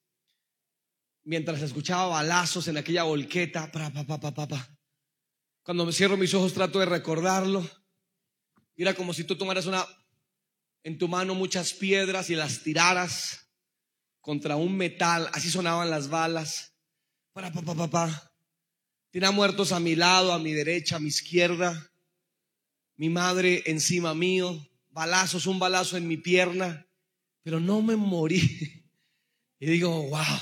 mientras 1.26 1.62
escuchaba 1.62 2.08
balazos 2.08 2.70
en 2.70 2.78
aquella 2.78 3.04
volqueta, 3.04 3.70
pa, 3.70 3.92
pa, 3.92 4.06
pa, 4.06 4.32
pa, 4.32 4.48
pa. 4.48 4.80
Cuando 5.64 5.86
me 5.86 5.92
cierro 5.92 6.16
mis 6.16 6.34
ojos 6.34 6.54
trato 6.54 6.80
de 6.80 6.86
recordarlo. 6.86 7.70
Era 8.78 8.94
como 8.94 9.14
si 9.14 9.26
tú 9.26 9.36
tomaras 9.36 9.66
una 9.66 9.86
en 10.84 10.98
tu 10.98 11.08
mano 11.08 11.36
muchas 11.36 11.74
piedras 11.74 12.30
y 12.30 12.36
las 12.36 12.64
tiraras 12.64 13.48
contra 14.20 14.56
un 14.56 14.76
metal, 14.78 15.30
así 15.34 15.50
sonaban 15.50 15.90
las 15.90 16.10
balas. 16.10 16.74
Para 17.34 17.52
pa 17.52 17.62
pa 17.62 17.76
pa 17.76 17.88
pa. 17.90 18.34
Tenía 19.10 19.32
muertos 19.32 19.72
a 19.72 19.80
mi 19.80 19.96
lado, 19.96 20.32
a 20.32 20.40
mi 20.40 20.54
derecha, 20.54 20.98
a 20.98 21.00
mi 21.00 21.10
izquierda. 21.10 21.92
Mi 22.96 23.10
madre 23.10 23.64
encima 23.66 24.14
mío, 24.14 24.70
balazos, 24.90 25.48
un 25.48 25.60
balazo 25.60 25.98
en 25.98 26.08
mi 26.08 26.18
pierna, 26.18 26.88
pero 27.44 27.60
no 27.60 27.82
me 27.82 27.96
morí. 27.96 28.78
Y 29.60 29.68
digo, 29.68 30.10
wow, 30.10 30.40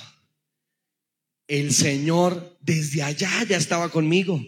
el 1.47 1.73
Señor 1.73 2.57
desde 2.61 3.03
allá 3.03 3.43
ya 3.43 3.57
estaba 3.57 3.89
conmigo. 3.89 4.39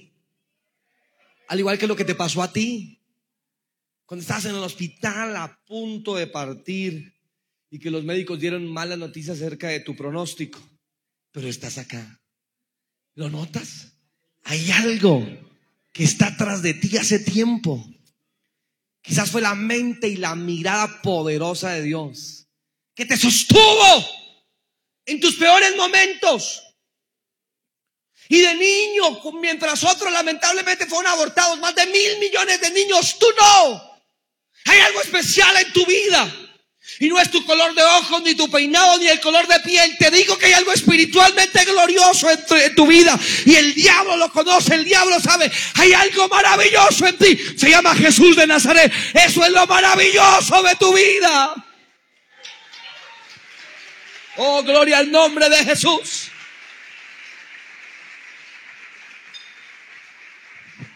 Al 1.49 1.59
igual 1.59 1.77
que 1.77 1.87
lo 1.87 1.97
que 1.97 2.05
te 2.05 2.15
pasó 2.15 2.41
a 2.41 2.53
ti. 2.53 3.00
Cuando 4.11 4.23
estás 4.23 4.43
en 4.43 4.55
el 4.57 4.63
hospital 4.63 5.37
a 5.37 5.57
punto 5.65 6.15
de 6.15 6.27
partir 6.27 7.13
y 7.69 7.79
que 7.79 7.89
los 7.89 8.03
médicos 8.03 8.41
dieron 8.41 8.67
malas 8.67 8.97
noticias 8.97 9.37
acerca 9.37 9.69
de 9.69 9.79
tu 9.79 9.95
pronóstico, 9.95 10.59
pero 11.31 11.47
estás 11.47 11.77
acá. 11.77 12.19
¿Lo 13.13 13.29
notas? 13.29 13.93
Hay 14.43 14.69
algo 14.69 15.25
que 15.93 16.03
está 16.03 16.27
atrás 16.27 16.61
de 16.61 16.73
ti 16.73 16.97
hace 16.97 17.19
tiempo. 17.19 17.89
Quizás 19.01 19.31
fue 19.31 19.39
la 19.39 19.55
mente 19.55 20.09
y 20.09 20.17
la 20.17 20.35
mirada 20.35 21.01
poderosa 21.01 21.69
de 21.69 21.83
Dios 21.83 22.49
que 22.93 23.05
te 23.05 23.15
sostuvo 23.15 24.05
en 25.05 25.21
tus 25.21 25.37
peores 25.37 25.73
momentos. 25.77 26.61
Y 28.27 28.41
de 28.41 28.55
niño, 28.55 29.21
mientras 29.39 29.81
otros 29.85 30.11
lamentablemente 30.11 30.85
fueron 30.85 31.13
abortados, 31.13 31.57
más 31.59 31.73
de 31.75 31.85
mil 31.85 32.19
millones 32.19 32.59
de 32.59 32.71
niños, 32.71 33.17
tú 33.17 33.27
no. 33.39 33.90
Hay 34.65 34.79
algo 34.79 35.01
especial 35.01 35.55
en 35.57 35.73
tu 35.73 35.85
vida. 35.85 36.41
Y 36.99 37.09
no 37.09 37.19
es 37.19 37.31
tu 37.31 37.43
color 37.45 37.73
de 37.73 37.81
ojos, 37.81 38.21
ni 38.21 38.35
tu 38.35 38.49
peinado, 38.51 38.99
ni 38.99 39.07
el 39.07 39.19
color 39.19 39.47
de 39.47 39.59
piel. 39.61 39.97
Te 39.97 40.11
digo 40.11 40.37
que 40.37 40.45
hay 40.45 40.53
algo 40.53 40.71
espiritualmente 40.71 41.65
glorioso 41.65 42.29
en 42.29 42.75
tu, 42.75 42.85
vida. 42.85 43.19
Y 43.45 43.55
el 43.55 43.73
diablo 43.73 44.17
lo 44.17 44.31
conoce, 44.31 44.75
el 44.75 44.85
diablo 44.85 45.19
sabe. 45.19 45.51
Hay 45.75 45.93
algo 45.93 46.27
maravilloso 46.27 47.07
en 47.07 47.17
ti. 47.17 47.39
Se 47.57 47.71
llama 47.71 47.95
Jesús 47.95 48.35
de 48.35 48.45
Nazaret. 48.45 48.93
Eso 49.15 49.43
es 49.43 49.51
lo 49.51 49.65
maravilloso 49.65 50.61
de 50.61 50.75
tu 50.75 50.93
vida. 50.93 51.55
Oh, 54.37 54.61
gloria 54.61 54.99
al 54.99 55.11
nombre 55.11 55.49
de 55.49 55.65
Jesús. 55.65 56.27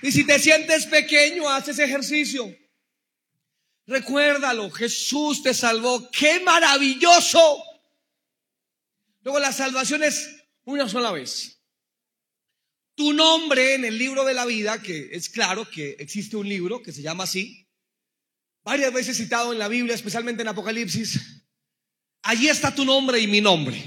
Y 0.03 0.11
si 0.11 0.23
te 0.23 0.37
sientes 0.37 0.85
pequeño, 0.85 1.49
haces 1.49 1.79
ejercicio. 1.79 2.55
Recuérdalo, 3.87 4.71
Jesús 4.71 5.43
te 5.43 5.53
salvó. 5.53 6.09
¡Qué 6.11 6.39
maravilloso! 6.39 7.63
Luego 9.21 9.39
la 9.39 9.51
salvación 9.51 10.03
es 10.03 10.43
una 10.63 10.89
sola 10.89 11.11
vez. 11.11 11.61
Tu 12.95 13.13
nombre 13.13 13.75
en 13.75 13.85
el 13.85 13.97
libro 13.97 14.23
de 14.23 14.33
la 14.33 14.45
vida, 14.45 14.81
que 14.81 15.09
es 15.11 15.29
claro 15.29 15.69
que 15.69 15.97
existe 15.99 16.37
un 16.37 16.47
libro 16.47 16.81
que 16.81 16.93
se 16.93 17.01
llama 17.01 17.25
así, 17.25 17.67
varias 18.63 18.93
veces 18.93 19.17
citado 19.17 19.51
en 19.51 19.59
la 19.59 19.67
Biblia, 19.67 19.93
especialmente 19.93 20.41
en 20.41 20.47
Apocalipsis, 20.47 21.43
allí 22.23 22.47
está 22.47 22.73
tu 22.73 22.85
nombre 22.85 23.19
y 23.19 23.27
mi 23.27 23.41
nombre. 23.41 23.77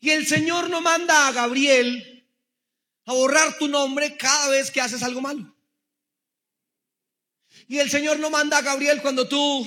Y 0.00 0.10
el 0.10 0.26
Señor 0.26 0.70
no 0.70 0.80
manda 0.80 1.28
a 1.28 1.32
Gabriel 1.32 2.28
a 3.04 3.12
borrar 3.12 3.58
tu 3.58 3.68
nombre 3.68 4.16
cada 4.16 4.48
vez 4.48 4.70
que 4.70 4.80
haces 4.80 5.02
algo 5.02 5.20
malo. 5.20 5.54
Y 7.68 7.78
el 7.78 7.90
Señor 7.90 8.18
no 8.18 8.30
manda 8.30 8.58
a 8.58 8.62
Gabriel 8.62 9.00
cuando 9.02 9.28
tú 9.28 9.66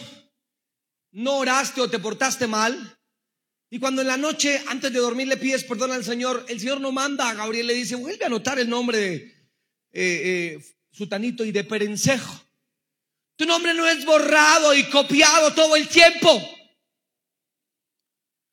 no 1.11 1.37
oraste 1.37 1.81
o 1.81 1.89
te 1.89 1.99
portaste 1.99 2.47
mal. 2.47 2.97
Y 3.69 3.79
cuando 3.79 4.01
en 4.01 4.07
la 4.07 4.17
noche, 4.17 4.61
antes 4.67 4.91
de 4.93 4.99
dormir, 4.99 5.27
le 5.27 5.37
pides 5.37 5.63
perdón 5.63 5.91
al 5.91 6.03
Señor, 6.03 6.45
el 6.47 6.59
Señor 6.59 6.81
no 6.81 6.91
manda 6.91 7.29
a 7.29 7.33
Gabriel, 7.33 7.67
le 7.67 7.73
dice, 7.73 7.95
vuelve 7.95 8.23
a 8.23 8.27
anotar 8.27 8.59
el 8.59 8.69
nombre 8.69 8.97
de 8.97 9.15
eh, 9.15 9.31
eh, 9.93 10.59
Sutanito 10.91 11.43
y 11.43 11.51
de 11.51 11.63
Perencejo. 11.63 12.41
Tu 13.35 13.45
nombre 13.45 13.73
no 13.73 13.87
es 13.87 14.05
borrado 14.05 14.73
y 14.73 14.83
copiado 14.85 15.53
todo 15.53 15.75
el 15.75 15.87
tiempo. 15.87 16.41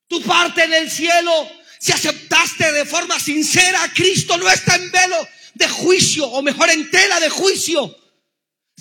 Tu 0.09 0.21
parte 0.23 0.65
en 0.65 0.73
el 0.75 0.91
cielo, 0.91 1.31
si 1.79 1.93
aceptaste 1.93 2.73
de 2.73 2.85
forma 2.85 3.19
sincera 3.19 3.81
Cristo, 3.95 4.37
no 4.37 4.51
está 4.51 4.77
en 4.77 4.91
velo 4.91 5.29
de 5.55 5.69
juicio, 5.69 6.27
o 6.27 6.43
mejor 6.43 6.71
en 6.71 6.91
tela 6.91 7.21
de 7.21 7.29
juicio. 7.29 7.97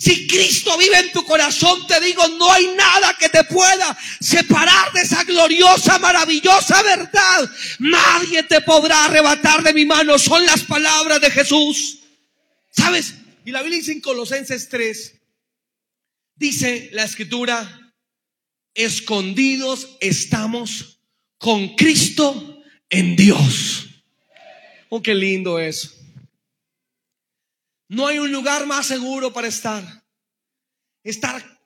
Si 0.02 0.26
Cristo 0.26 0.76
vive 0.78 0.98
en 0.98 1.12
tu 1.12 1.24
corazón, 1.24 1.86
te 1.86 2.00
digo, 2.00 2.26
no 2.36 2.50
hay 2.50 2.66
nada 2.74 3.16
que 3.16 3.28
te 3.28 3.44
pueda 3.44 3.96
separar 4.18 4.92
de 4.92 5.02
esa 5.02 5.22
gloriosa, 5.22 5.96
maravillosa 6.00 6.82
verdad. 6.82 7.48
Nadie 7.78 8.42
te 8.42 8.62
podrá 8.62 9.04
arrebatar 9.04 9.62
de 9.62 9.72
mi 9.72 9.86
mano. 9.86 10.18
Son 10.18 10.44
las 10.44 10.64
palabras 10.64 11.20
de 11.20 11.30
Jesús. 11.30 12.00
¿Sabes? 12.72 13.14
Y 13.44 13.52
la 13.52 13.62
Biblia 13.62 13.78
dice 13.78 13.92
en 13.92 14.00
Colosenses 14.00 14.68
3, 14.68 15.20
dice 16.34 16.90
la 16.94 17.04
escritura, 17.04 17.94
escondidos 18.74 19.98
estamos 20.00 20.98
con 21.38 21.76
Cristo 21.76 22.60
en 22.90 23.14
Dios. 23.14 23.86
Oh, 24.88 25.00
qué 25.00 25.14
lindo 25.14 25.60
eso. 25.60 26.01
No 27.92 28.06
hay 28.06 28.18
un 28.18 28.32
lugar 28.32 28.66
más 28.66 28.86
seguro 28.86 29.34
para 29.34 29.48
estar. 29.48 29.84
Estar 31.04 31.60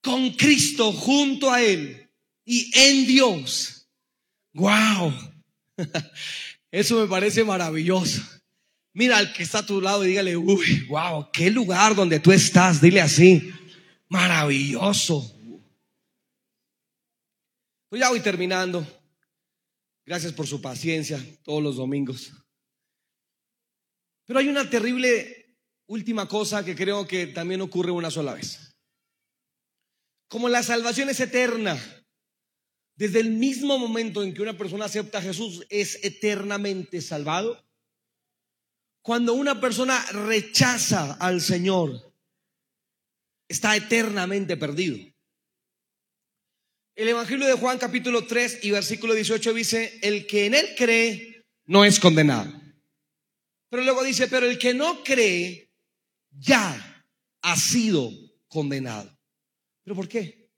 con 0.00 0.30
Cristo 0.34 0.92
junto 0.92 1.50
a 1.50 1.60
Él 1.60 2.08
y 2.44 2.70
en 2.78 3.04
Dios. 3.04 3.88
Wow. 4.52 5.12
Eso 6.70 7.00
me 7.00 7.08
parece 7.08 7.42
maravilloso. 7.42 8.22
Mira 8.92 9.18
al 9.18 9.32
que 9.32 9.42
está 9.42 9.58
a 9.58 9.66
tu 9.66 9.80
lado 9.80 10.04
y 10.04 10.10
dígale, 10.10 10.36
uy, 10.36 10.86
wow, 10.86 11.28
qué 11.32 11.50
lugar 11.50 11.96
donde 11.96 12.20
tú 12.20 12.30
estás. 12.30 12.80
Dile 12.80 13.00
así, 13.00 13.52
maravilloso. 14.08 15.28
Pues 17.88 17.98
ya 17.98 18.10
voy 18.10 18.20
terminando. 18.20 18.86
Gracias 20.06 20.32
por 20.32 20.46
su 20.46 20.62
paciencia 20.62 21.20
todos 21.42 21.64
los 21.64 21.74
domingos. 21.74 22.32
Pero 24.26 24.38
hay 24.38 24.48
una 24.48 24.68
terrible 24.68 25.56
última 25.86 26.26
cosa 26.26 26.64
que 26.64 26.74
creo 26.74 27.06
que 27.06 27.26
también 27.26 27.60
ocurre 27.60 27.90
una 27.90 28.10
sola 28.10 28.34
vez. 28.34 28.74
Como 30.28 30.48
la 30.48 30.62
salvación 30.62 31.10
es 31.10 31.20
eterna, 31.20 31.78
desde 32.96 33.20
el 33.20 33.30
mismo 33.30 33.78
momento 33.78 34.22
en 34.22 34.32
que 34.32 34.42
una 34.42 34.56
persona 34.56 34.86
acepta 34.86 35.18
a 35.18 35.22
Jesús 35.22 35.66
es 35.68 35.98
eternamente 36.02 37.00
salvado. 37.00 37.62
Cuando 39.02 39.34
una 39.34 39.60
persona 39.60 40.02
rechaza 40.12 41.14
al 41.14 41.40
Señor, 41.40 42.14
está 43.48 43.76
eternamente 43.76 44.56
perdido. 44.56 44.96
El 46.96 47.08
Evangelio 47.08 47.46
de 47.46 47.54
Juan 47.54 47.78
capítulo 47.78 48.24
3 48.24 48.60
y 48.62 48.70
versículo 48.70 49.14
18 49.14 49.52
dice, 49.52 49.98
el 50.02 50.26
que 50.26 50.46
en 50.46 50.54
él 50.54 50.68
cree 50.76 51.44
no 51.66 51.84
es 51.84 51.98
condenado. 51.98 52.63
Pero 53.74 53.86
luego 53.86 54.04
dice, 54.04 54.28
pero 54.28 54.46
el 54.46 54.56
que 54.56 54.72
no 54.72 55.02
cree 55.02 55.68
ya 56.30 57.04
ha 57.42 57.56
sido 57.56 58.08
condenado. 58.46 59.18
¿Pero 59.82 59.96
por 59.96 60.06
qué? 60.06 60.48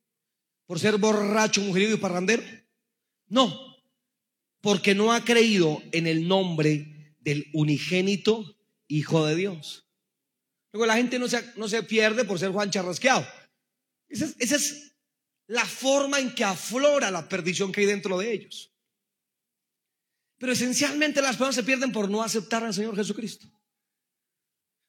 ¿Por 0.66 0.78
ser 0.78 0.98
borracho, 0.98 1.62
mujeriego 1.62 1.94
y 1.94 1.98
parrandero? 1.98 2.42
No, 3.28 3.58
porque 4.60 4.94
no 4.94 5.14
ha 5.14 5.24
creído 5.24 5.82
en 5.92 6.06
el 6.06 6.28
nombre 6.28 7.14
del 7.20 7.46
unigénito 7.54 8.54
Hijo 8.86 9.24
de 9.24 9.34
Dios. 9.34 9.88
Luego 10.72 10.84
la 10.84 10.96
gente 10.96 11.18
no 11.18 11.26
se, 11.26 11.42
no 11.56 11.68
se 11.68 11.82
pierde 11.84 12.26
por 12.26 12.38
ser 12.38 12.50
Juan 12.50 12.70
Charrasqueado. 12.70 13.26
Esa 14.10 14.26
es, 14.26 14.36
esa 14.38 14.56
es 14.56 14.94
la 15.46 15.64
forma 15.64 16.20
en 16.20 16.34
que 16.34 16.44
aflora 16.44 17.10
la 17.10 17.26
perdición 17.30 17.72
que 17.72 17.80
hay 17.80 17.86
dentro 17.86 18.18
de 18.18 18.30
ellos. 18.30 18.75
Pero 20.38 20.52
esencialmente 20.52 21.22
las 21.22 21.36
personas 21.36 21.54
se 21.54 21.62
pierden 21.62 21.92
por 21.92 22.10
no 22.10 22.22
aceptar 22.22 22.62
al 22.64 22.74
Señor 22.74 22.96
Jesucristo. 22.96 23.48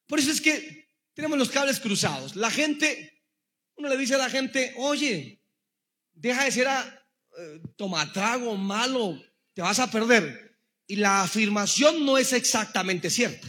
Por 0.06 0.18
eso 0.18 0.30
es 0.30 0.40
que 0.40 0.88
tenemos 1.14 1.38
los 1.38 1.50
cables 1.50 1.80
cruzados. 1.80 2.36
La 2.36 2.50
gente, 2.50 3.22
uno 3.76 3.88
le 3.88 3.96
dice 3.96 4.14
a 4.14 4.18
la 4.18 4.30
gente, 4.30 4.74
oye, 4.76 5.42
deja 6.12 6.44
de 6.44 6.52
ser 6.52 6.68
a, 6.68 7.06
eh, 7.38 7.60
tomatrago 7.76 8.56
malo, 8.56 9.20
te 9.54 9.62
vas 9.62 9.78
a 9.78 9.90
perder. 9.90 10.46
y 10.90 10.96
la 10.96 11.22
afirmación 11.22 12.06
no 12.06 12.16
es 12.16 12.32
exactamente 12.32 13.10
cierta. 13.10 13.46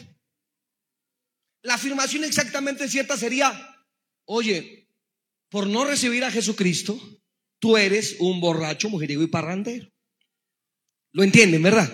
La 1.62 1.76
afirmación 1.76 2.26
exactamente 2.26 2.90
cierta 2.90 3.16
sería, 3.16 3.50
oye, 4.26 4.90
por 5.50 5.66
no 5.66 5.86
recibir 5.86 6.26
a 6.26 6.32
Jesucristo, 6.32 7.00
tú 7.60 7.78
eres 7.78 8.18
un 8.20 8.42
borracho, 8.42 8.90
mujeriego 8.90 9.24
y 9.24 9.28
parrandero. 9.28 9.90
¿Lo 11.12 11.24
entienden, 11.24 11.64
verdad? 11.64 11.92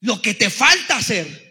Lo 0.00 0.20
que 0.20 0.34
te 0.34 0.50
falta 0.50 0.96
hacer 0.96 1.44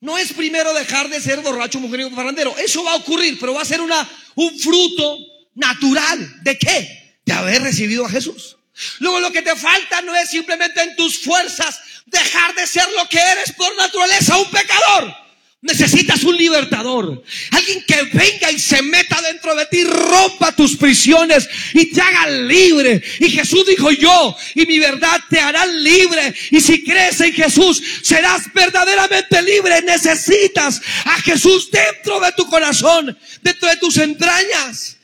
no 0.00 0.18
es 0.18 0.32
primero 0.32 0.72
dejar 0.74 1.08
de 1.08 1.20
ser 1.20 1.40
borracho, 1.40 1.80
mujeriego 1.80 2.14
parrandero. 2.14 2.56
Eso 2.58 2.84
va 2.84 2.92
a 2.92 2.96
ocurrir, 2.96 3.38
pero 3.40 3.54
va 3.54 3.62
a 3.62 3.66
ser 3.66 3.80
una, 3.80 4.08
un 4.34 4.58
fruto 4.58 5.18
natural. 5.54 6.42
¿De 6.42 6.58
qué? 6.58 7.20
De 7.24 7.32
haber 7.32 7.62
recibido 7.62 8.04
a 8.06 8.10
Jesús. 8.10 8.56
Luego 9.00 9.20
lo 9.20 9.32
que 9.32 9.42
te 9.42 9.56
falta 9.56 10.02
no 10.02 10.14
es 10.14 10.30
simplemente 10.30 10.82
en 10.82 10.96
tus 10.96 11.18
fuerzas 11.18 11.80
dejar 12.04 12.54
de 12.54 12.66
ser 12.66 12.86
lo 12.92 13.08
que 13.08 13.18
eres 13.18 13.52
por 13.52 13.74
naturaleza, 13.76 14.36
un 14.36 14.50
pecador. 14.50 15.25
Necesitas 15.62 16.22
un 16.22 16.36
libertador. 16.36 17.22
Alguien 17.50 17.82
que 17.86 18.02
venga 18.12 18.52
y 18.52 18.58
se 18.58 18.82
meta 18.82 19.20
dentro 19.22 19.54
de 19.54 19.66
ti, 19.66 19.84
rompa 19.84 20.54
tus 20.54 20.76
prisiones 20.76 21.48
y 21.72 21.90
te 21.90 22.00
haga 22.00 22.28
libre. 22.30 23.02
Y 23.20 23.30
Jesús 23.30 23.66
dijo 23.66 23.90
yo, 23.90 24.36
y 24.54 24.66
mi 24.66 24.78
verdad 24.78 25.18
te 25.30 25.40
hará 25.40 25.64
libre. 25.66 26.34
Y 26.50 26.60
si 26.60 26.84
crees 26.84 27.20
en 27.20 27.32
Jesús, 27.32 27.82
serás 28.02 28.52
verdaderamente 28.52 29.42
libre. 29.42 29.82
Necesitas 29.82 30.80
a 31.04 31.20
Jesús 31.22 31.70
dentro 31.70 32.20
de 32.20 32.32
tu 32.32 32.46
corazón, 32.48 33.18
dentro 33.42 33.68
de 33.68 33.76
tus 33.78 33.96
entrañas. 33.96 34.98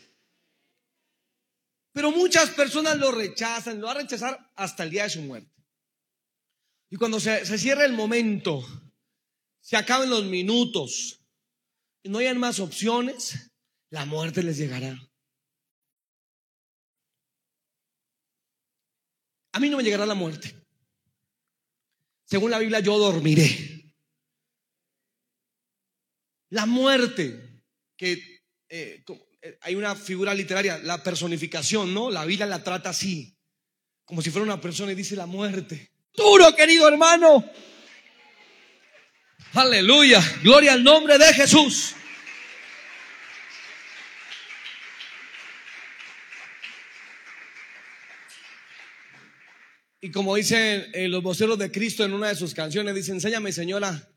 Pero 1.93 2.11
muchas 2.11 2.51
personas 2.51 2.99
lo 2.99 3.11
rechazan, 3.11 3.81
lo 3.81 3.87
van 3.87 3.97
a 3.97 4.01
rechazar 4.01 4.39
hasta 4.57 4.83
el 4.83 4.91
día 4.91 5.05
de 5.05 5.11
su 5.11 5.23
muerte. 5.23 5.51
Y 6.91 6.97
cuando 6.97 7.19
se, 7.19 7.45
se 7.47 7.59
cierra 7.59 7.85
el 7.85 7.93
momento, 7.93 8.67
se 9.63 9.77
acaben 9.77 10.11
los 10.11 10.25
minutos 10.25 11.21
y 12.03 12.09
no 12.09 12.19
hayan 12.19 12.39
más 12.39 12.59
opciones, 12.59 13.53
la 13.91 14.05
muerte 14.05 14.43
les 14.43 14.59
llegará. 14.59 14.99
A 19.53 19.61
mí 19.61 19.71
no 19.71 19.77
me 19.77 19.85
llegará 19.85 20.05
la 20.05 20.15
muerte. 20.15 20.55
Según 22.25 22.51
la 22.51 22.59
Biblia, 22.59 22.81
yo 22.81 22.99
dormiré. 22.99 23.95
La 26.51 26.67
muerte, 26.67 27.63
que 27.97 28.13
eh, 28.69 29.05
eh, 29.43 29.59
hay 29.61 29.75
una 29.75 29.95
figura 29.95 30.35
literaria, 30.35 30.79
la 30.79 31.03
personificación, 31.03 31.95
¿no? 31.95 32.11
La 32.11 32.25
Biblia 32.25 32.47
la 32.47 32.65
trata 32.65 32.91
así, 32.91 33.39
como 34.05 34.23
si 34.23 34.31
fuera 34.31 34.45
una 34.45 34.61
persona 34.61 34.93
y 34.93 34.97
dice 34.97 35.15
la 35.15 35.27
muerte. 35.27 35.93
Duro, 36.15 36.55
querido 36.57 36.89
hermano. 36.89 37.45
Aleluya, 39.55 40.23
gloria 40.43 40.73
al 40.73 40.83
nombre 40.83 41.19
de 41.19 41.35
Jesús. 41.35 41.95
Y 50.01 50.11
como 50.11 50.35
dicen 50.35 50.91
eh, 50.95 51.07
los 51.07 51.23
voceros 51.23 51.59
de 51.59 51.71
Cristo 51.71 52.05
en 52.05 52.13
una 52.13 52.29
de 52.29 52.35
sus 52.35 52.55
canciones, 52.55 52.95
dice, 52.95 53.13
enséñame 53.13 53.53
señora 53.53 54.09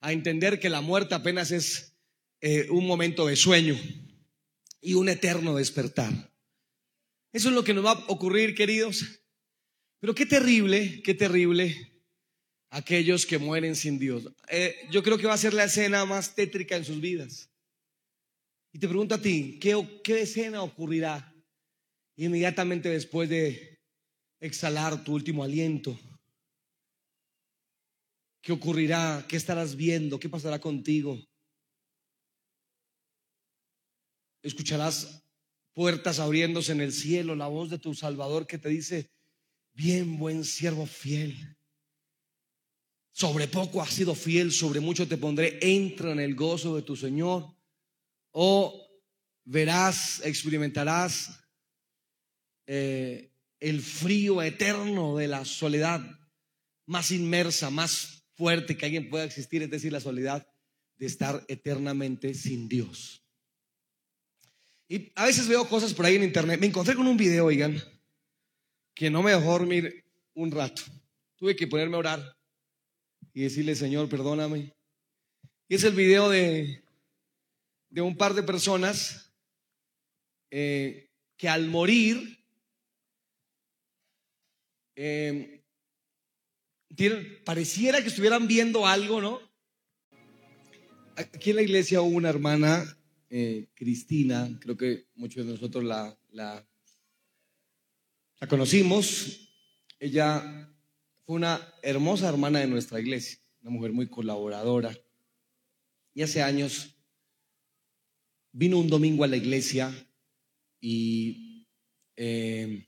a 0.00 0.12
entender 0.12 0.58
que 0.58 0.70
la 0.70 0.80
muerte 0.80 1.14
apenas 1.14 1.50
es 1.50 1.96
eh, 2.40 2.68
un 2.70 2.86
momento 2.86 3.26
de 3.26 3.36
sueño 3.36 3.78
y 4.80 4.94
un 4.94 5.08
eterno 5.08 5.54
despertar. 5.56 6.30
Eso 7.32 7.48
es 7.48 7.54
lo 7.54 7.64
que 7.64 7.74
nos 7.74 7.84
va 7.84 7.92
a 7.92 8.04
ocurrir, 8.08 8.54
queridos. 8.54 9.20
Pero 10.00 10.14
qué 10.14 10.24
terrible, 10.24 11.02
qué 11.02 11.14
terrible 11.14 11.93
aquellos 12.74 13.24
que 13.24 13.38
mueren 13.38 13.76
sin 13.76 14.00
Dios. 14.00 14.28
Eh, 14.48 14.74
yo 14.90 15.04
creo 15.04 15.16
que 15.16 15.28
va 15.28 15.34
a 15.34 15.38
ser 15.38 15.54
la 15.54 15.64
escena 15.64 16.04
más 16.04 16.34
tétrica 16.34 16.76
en 16.76 16.84
sus 16.84 17.00
vidas. 17.00 17.48
Y 18.72 18.80
te 18.80 18.88
pregunto 18.88 19.14
a 19.14 19.22
ti, 19.22 19.60
¿qué, 19.60 20.00
qué 20.02 20.22
escena 20.22 20.60
ocurrirá 20.60 21.32
inmediatamente 22.16 22.88
después 22.88 23.28
de 23.28 23.78
exhalar 24.40 25.04
tu 25.04 25.14
último 25.14 25.44
aliento? 25.44 25.96
¿Qué 28.42 28.50
ocurrirá? 28.50 29.24
¿Qué 29.28 29.36
estarás 29.36 29.76
viendo? 29.76 30.18
¿Qué 30.18 30.28
pasará 30.28 30.58
contigo? 30.58 31.24
Escucharás 34.42 35.22
puertas 35.74 36.18
abriéndose 36.18 36.72
en 36.72 36.80
el 36.80 36.92
cielo, 36.92 37.36
la 37.36 37.46
voz 37.46 37.70
de 37.70 37.78
tu 37.78 37.94
Salvador 37.94 38.48
que 38.48 38.58
te 38.58 38.68
dice, 38.68 39.12
bien 39.74 40.18
buen 40.18 40.42
siervo 40.42 40.86
fiel. 40.86 41.56
Sobre 43.14 43.46
poco 43.46 43.80
has 43.80 43.94
sido 43.94 44.12
fiel, 44.16 44.50
sobre 44.50 44.80
mucho 44.80 45.06
te 45.06 45.16
pondré, 45.16 45.60
entra 45.62 46.10
en 46.10 46.18
el 46.18 46.34
gozo 46.34 46.74
de 46.74 46.82
tu 46.82 46.96
Señor. 46.96 47.46
O 48.32 48.90
verás, 49.44 50.20
experimentarás 50.24 51.30
eh, 52.66 53.30
el 53.60 53.80
frío 53.82 54.42
eterno 54.42 55.16
de 55.16 55.28
la 55.28 55.44
soledad 55.44 56.00
más 56.86 57.12
inmersa, 57.12 57.70
más 57.70 58.24
fuerte 58.34 58.76
que 58.76 58.86
alguien 58.86 59.08
pueda 59.08 59.22
existir, 59.22 59.62
es 59.62 59.70
decir, 59.70 59.92
la 59.92 60.00
soledad 60.00 60.44
de 60.96 61.06
estar 61.06 61.44
eternamente 61.46 62.34
sin 62.34 62.68
Dios. 62.68 63.24
Y 64.88 65.12
a 65.14 65.26
veces 65.26 65.46
veo 65.46 65.68
cosas 65.68 65.94
por 65.94 66.04
ahí 66.04 66.16
en 66.16 66.24
internet. 66.24 66.58
Me 66.58 66.66
encontré 66.66 66.96
con 66.96 67.06
un 67.06 67.16
video, 67.16 67.46
oigan, 67.46 67.80
que 68.92 69.08
no 69.08 69.22
me 69.22 69.30
dejó 69.30 69.52
dormir 69.52 70.04
un 70.34 70.50
rato. 70.50 70.82
Tuve 71.36 71.54
que 71.54 71.68
ponerme 71.68 71.94
a 71.94 72.00
orar 72.00 72.33
y 73.34 73.42
decirle, 73.42 73.74
Señor, 73.74 74.08
perdóname. 74.08 74.72
Y 75.68 75.74
es 75.74 75.82
el 75.82 75.94
video 75.94 76.30
de, 76.30 76.84
de 77.90 78.00
un 78.00 78.16
par 78.16 78.34
de 78.34 78.44
personas 78.44 79.32
eh, 80.50 81.10
que 81.36 81.48
al 81.48 81.68
morir 81.68 82.38
eh, 84.94 85.64
pareciera 87.44 88.00
que 88.00 88.08
estuvieran 88.08 88.46
viendo 88.46 88.86
algo, 88.86 89.20
¿no? 89.20 89.40
Aquí 91.16 91.50
en 91.50 91.56
la 91.56 91.62
iglesia 91.62 92.02
hubo 92.02 92.16
una 92.16 92.30
hermana 92.30 92.84
eh, 93.30 93.68
Cristina, 93.74 94.56
creo 94.60 94.76
que 94.76 95.08
muchos 95.16 95.44
de 95.44 95.52
nosotros 95.52 95.82
la, 95.82 96.16
la 96.30 96.64
conocimos. 98.48 99.50
Ella 99.98 100.73
fue 101.24 101.36
una 101.36 101.60
hermosa 101.82 102.28
hermana 102.28 102.60
de 102.60 102.66
nuestra 102.66 103.00
iglesia, 103.00 103.38
una 103.62 103.70
mujer 103.70 103.92
muy 103.92 104.08
colaboradora. 104.08 104.96
Y 106.14 106.22
hace 106.22 106.42
años 106.42 106.96
vino 108.52 108.78
un 108.78 108.88
domingo 108.88 109.24
a 109.24 109.28
la 109.28 109.36
iglesia 109.36 109.92
y 110.80 111.66
eh, 112.16 112.86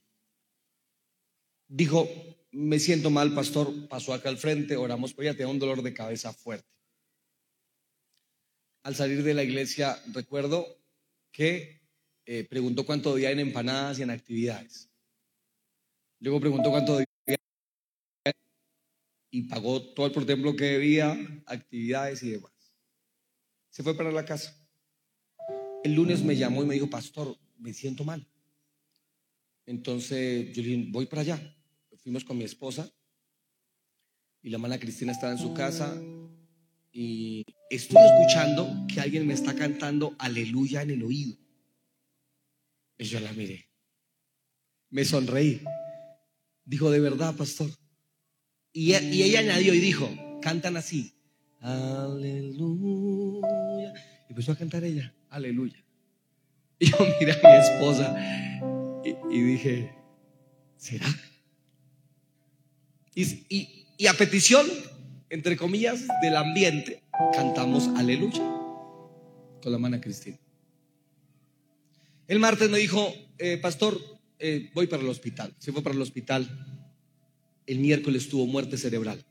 dijo, 1.67 2.09
me 2.53 2.79
siento 2.79 3.11
mal, 3.11 3.35
pastor, 3.35 3.89
pasó 3.89 4.13
acá 4.13 4.29
al 4.29 4.39
frente, 4.39 4.77
oramos 4.77 5.13
por 5.13 5.25
ella, 5.25 5.33
tenía 5.33 5.49
un 5.49 5.59
dolor 5.59 5.83
de 5.83 5.95
cabeza 5.95 6.33
fuerte 6.33 6.77
al 8.87 8.95
salir 8.95 9.25
de 9.25 9.35
la 9.35 9.43
iglesia, 9.43 10.01
recuerdo 10.13 10.65
que 11.33 11.83
eh, 12.25 12.45
preguntó 12.49 12.87
cuánto 12.87 13.17
día 13.17 13.33
en 13.33 13.41
empanadas 13.41 13.99
y 13.99 14.05
en 14.05 14.11
actividades. 14.11 14.89
Luego 16.21 16.39
preguntó 16.39 16.71
cuánto 16.71 16.97
y 19.37 19.43
pagó 19.43 19.83
todo 19.83 20.07
el 20.07 20.13
por 20.13 20.25
templo 20.25 20.57
que 20.57 20.65
debía, 20.65 21.15
actividades 21.45 22.23
y 22.23 22.31
demás. 22.31 22.53
Se 23.69 23.83
fue 23.83 23.95
para 23.95 24.11
la 24.11 24.25
casa. 24.25 24.57
El 25.85 25.93
lunes 25.93 26.23
me 26.23 26.37
llamó 26.37 26.63
y 26.63 26.67
me 26.67 26.73
dijo, 26.73 26.89
pastor, 26.89 27.37
me 27.59 27.75
siento 27.75 28.03
mal. 28.03 28.27
Entonces 29.67 30.57
yo 30.57 30.63
le 30.63 30.69
dije, 30.69 30.89
voy 30.91 31.05
para 31.05 31.21
allá. 31.21 31.57
Fuimos 31.99 32.25
con 32.25 32.39
mi 32.39 32.45
esposa 32.45 32.91
y 34.43 34.49
la 34.49 34.57
hermana 34.57 34.81
Cristina 34.81 35.13
estaba 35.13 35.33
en 35.33 35.39
su 35.39 35.53
casa 35.53 35.95
y 36.91 37.45
estoy 37.69 37.99
escuchando 38.07 38.87
que 38.89 39.03
alguien 39.03 39.27
me 39.27 39.35
está 39.35 39.55
cantando 39.55 40.17
aleluya 40.19 40.81
en 40.81 40.93
el 40.93 41.03
oído. 41.03 41.37
Y 42.97 43.05
yo 43.05 43.21
la 43.21 43.35
miré. 43.35 43.69
Me 44.89 45.05
sonreí. 45.05 45.61
Dijo, 46.65 46.91
de 46.91 47.01
verdad, 47.01 47.37
pastor. 47.37 47.69
Y, 48.77 48.95
y 48.95 49.23
ella 49.23 49.41
añadió 49.41 49.73
y 49.73 49.81
dijo, 49.81 50.11
cantan 50.43 50.77
así. 50.77 51.15
Aleluya. 51.61 53.47
Y 54.29 54.33
empezó 54.33 54.53
a 54.53 54.57
cantar 54.57 54.85
ella, 54.85 55.15
aleluya. 55.31 55.83
Y 56.79 56.87
yo 56.91 56.99
miré 57.19 57.33
a 57.33 57.41
mi 57.43 57.57
esposa 57.57 58.15
y, 59.33 59.41
dije, 59.41 59.95
¿será? 60.77 61.07
Y 63.15 64.07
a 64.07 64.13
petición 64.13 64.67
entre 65.31 65.57
comillas, 65.57 66.07
del 66.23 66.37
ambiente, 66.37 67.03
cantamos 67.33 67.89
aleluya 67.97 68.43
con 69.63 69.73
la 69.73 69.79
mano 69.79 70.01
Cristina. 70.01 70.39
El 72.29 72.39
martes 72.39 72.71
me 72.71 72.79
dijo, 72.79 73.13
eh, 73.39 73.57
pastor, 73.59 74.01
eh, 74.39 74.71
voy 74.75 74.87
para 74.87 75.03
el 75.03 75.09
hospital. 75.09 75.55
Se 75.59 75.73
fue 75.73 75.83
para 75.83 75.95
el 75.95 76.03
hospital. 76.03 76.76
El 77.67 77.79
miércoles 77.79 78.29
tuvo 78.29 78.47
muerte 78.47 78.79
cerebral. 78.79 79.25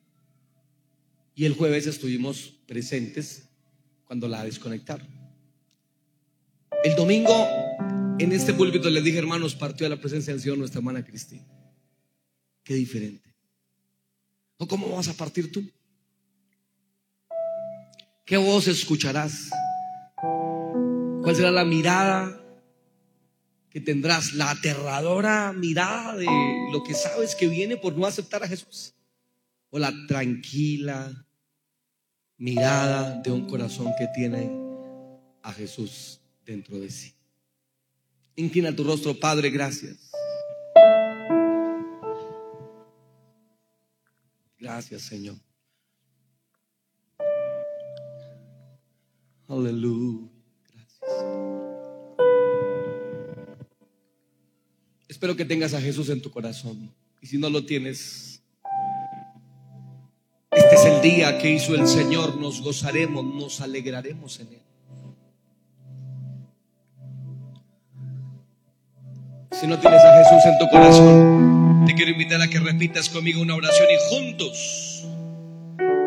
Y 1.36 1.46
el 1.46 1.54
jueves 1.54 1.88
estuvimos 1.88 2.54
presentes 2.68 3.50
cuando 4.06 4.28
la 4.28 4.44
desconectaron. 4.44 5.08
El 6.84 6.96
domingo 6.96 7.34
en 8.20 8.32
este 8.32 8.54
púlpito 8.54 8.90
les 8.90 9.04
dije, 9.04 9.18
hermanos, 9.18 9.56
partió 9.56 9.88
a 9.88 9.90
la 9.90 10.00
presencia 10.00 10.34
del 10.34 10.42
Señor 10.42 10.58
nuestra 10.58 10.80
hermana 10.80 11.04
Cristina. 11.04 11.46
Qué 12.64 12.76
diferente. 12.76 13.34
¿O 14.58 14.68
cómo 14.68 14.96
vas 14.96 15.08
a 15.08 15.14
partir 15.14 15.52
tú? 15.52 15.68
¿Qué 18.26 18.38
voz 18.38 18.68
escucharás? 18.68 19.50
¿Cuál 21.22 21.36
será 21.36 21.52
la 21.52 21.66
mirada 21.66 22.45
que 23.76 23.82
tendrás? 23.82 24.32
La 24.32 24.52
aterradora 24.52 25.52
mirada 25.52 26.16
de 26.16 26.26
lo 26.72 26.82
que 26.82 26.94
sabes 26.94 27.36
que 27.36 27.50
viene 27.50 27.76
por 27.76 27.98
no 27.98 28.06
aceptar 28.06 28.42
a 28.42 28.48
Jesús. 28.48 28.94
O 29.70 29.78
la 29.78 29.92
tranquila 30.08 31.28
mirada 32.38 33.20
de 33.22 33.32
un 33.32 33.50
corazón 33.50 33.92
que 34.00 34.08
tiene 34.16 34.50
a 35.44 35.52
Jesús 35.52 36.22
dentro 36.46 36.80
de 36.80 36.90
sí. 36.90 37.16
Inclina 38.38 38.74
tu 38.74 38.86
rostro, 38.86 39.14
Padre, 39.20 39.50
gracias. 39.50 40.10
Gracias, 44.58 45.02
Señor. 45.02 45.36
Aleluya. 49.50 50.35
Espero 55.26 55.38
que 55.38 55.46
tengas 55.46 55.74
a 55.74 55.82
Jesús 55.82 56.10
en 56.10 56.22
tu 56.22 56.30
corazón. 56.30 56.94
Y 57.20 57.26
si 57.26 57.40
no 57.40 57.50
lo 57.50 57.66
tienes, 57.66 58.44
este 60.52 60.76
es 60.76 60.86
el 60.86 61.02
día 61.02 61.40
que 61.40 61.50
hizo 61.50 61.74
el 61.74 61.88
Señor. 61.88 62.40
Nos 62.40 62.62
gozaremos, 62.62 63.26
nos 63.26 63.60
alegraremos 63.60 64.40
en 64.40 64.50
él. 64.50 64.62
Si 69.52 69.66
no 69.66 69.80
tienes 69.80 70.00
a 70.00 70.24
Jesús 70.24 70.46
en 70.46 70.60
tu 70.60 70.70
corazón, 70.70 71.86
te 71.88 71.96
quiero 71.96 72.12
invitar 72.12 72.40
a 72.40 72.48
que 72.48 72.60
repitas 72.60 73.10
conmigo 73.10 73.42
una 73.42 73.56
oración 73.56 73.88
y 73.90 74.16
juntos 74.16 75.08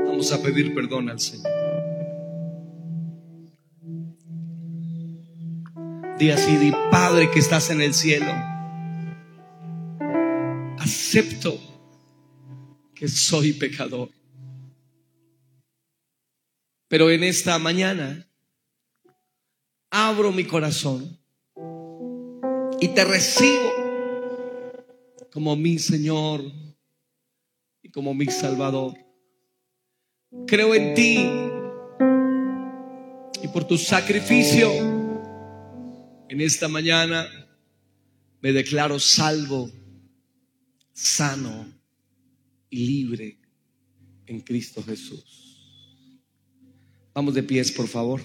vamos 0.07 0.31
a 0.31 0.41
pedir 0.41 0.77
perdón 0.77 1.11
al 1.11 1.19
Señor. 1.19 1.51
Di 6.21 6.31
así, 6.31 6.57
di 6.57 6.73
Padre 6.93 7.29
que 7.33 7.41
estás 7.41 7.71
en 7.71 7.81
el 7.81 7.95
cielo. 7.95 8.58
Acepto 10.89 11.61
que 12.95 13.09
soy 13.09 13.53
pecador. 13.53 14.09
Pero 16.89 17.11
en 17.11 17.25
esta 17.25 17.59
mañana 17.59 18.27
abro 19.91 20.33
mi 20.33 20.45
corazón 20.45 21.21
y 22.81 22.89
te 22.89 23.05
recibo 23.05 23.71
como 25.31 25.57
mi 25.57 25.79
Señor 25.79 26.43
y 27.83 27.91
como 27.91 28.15
mi 28.15 28.25
Salvador. 28.25 28.95
Creo 30.47 30.75
en 30.75 30.95
ti 30.95 31.19
y 33.43 33.49
por 33.49 33.67
tu 33.67 33.77
sacrificio 33.77 34.71
en 36.31 36.41
esta 36.41 36.67
mañana 36.67 37.29
me 38.41 38.53
declaro 38.53 38.99
salvo, 38.99 39.71
sano 40.99 41.65
y 42.71 42.87
libre 42.87 43.39
en 44.27 44.41
Cristo 44.41 44.83
Jesús. 44.83 46.21
Vamos 47.15 47.35
de 47.35 47.43
pies, 47.45 47.71
por 47.71 47.87
favor. 47.87 48.21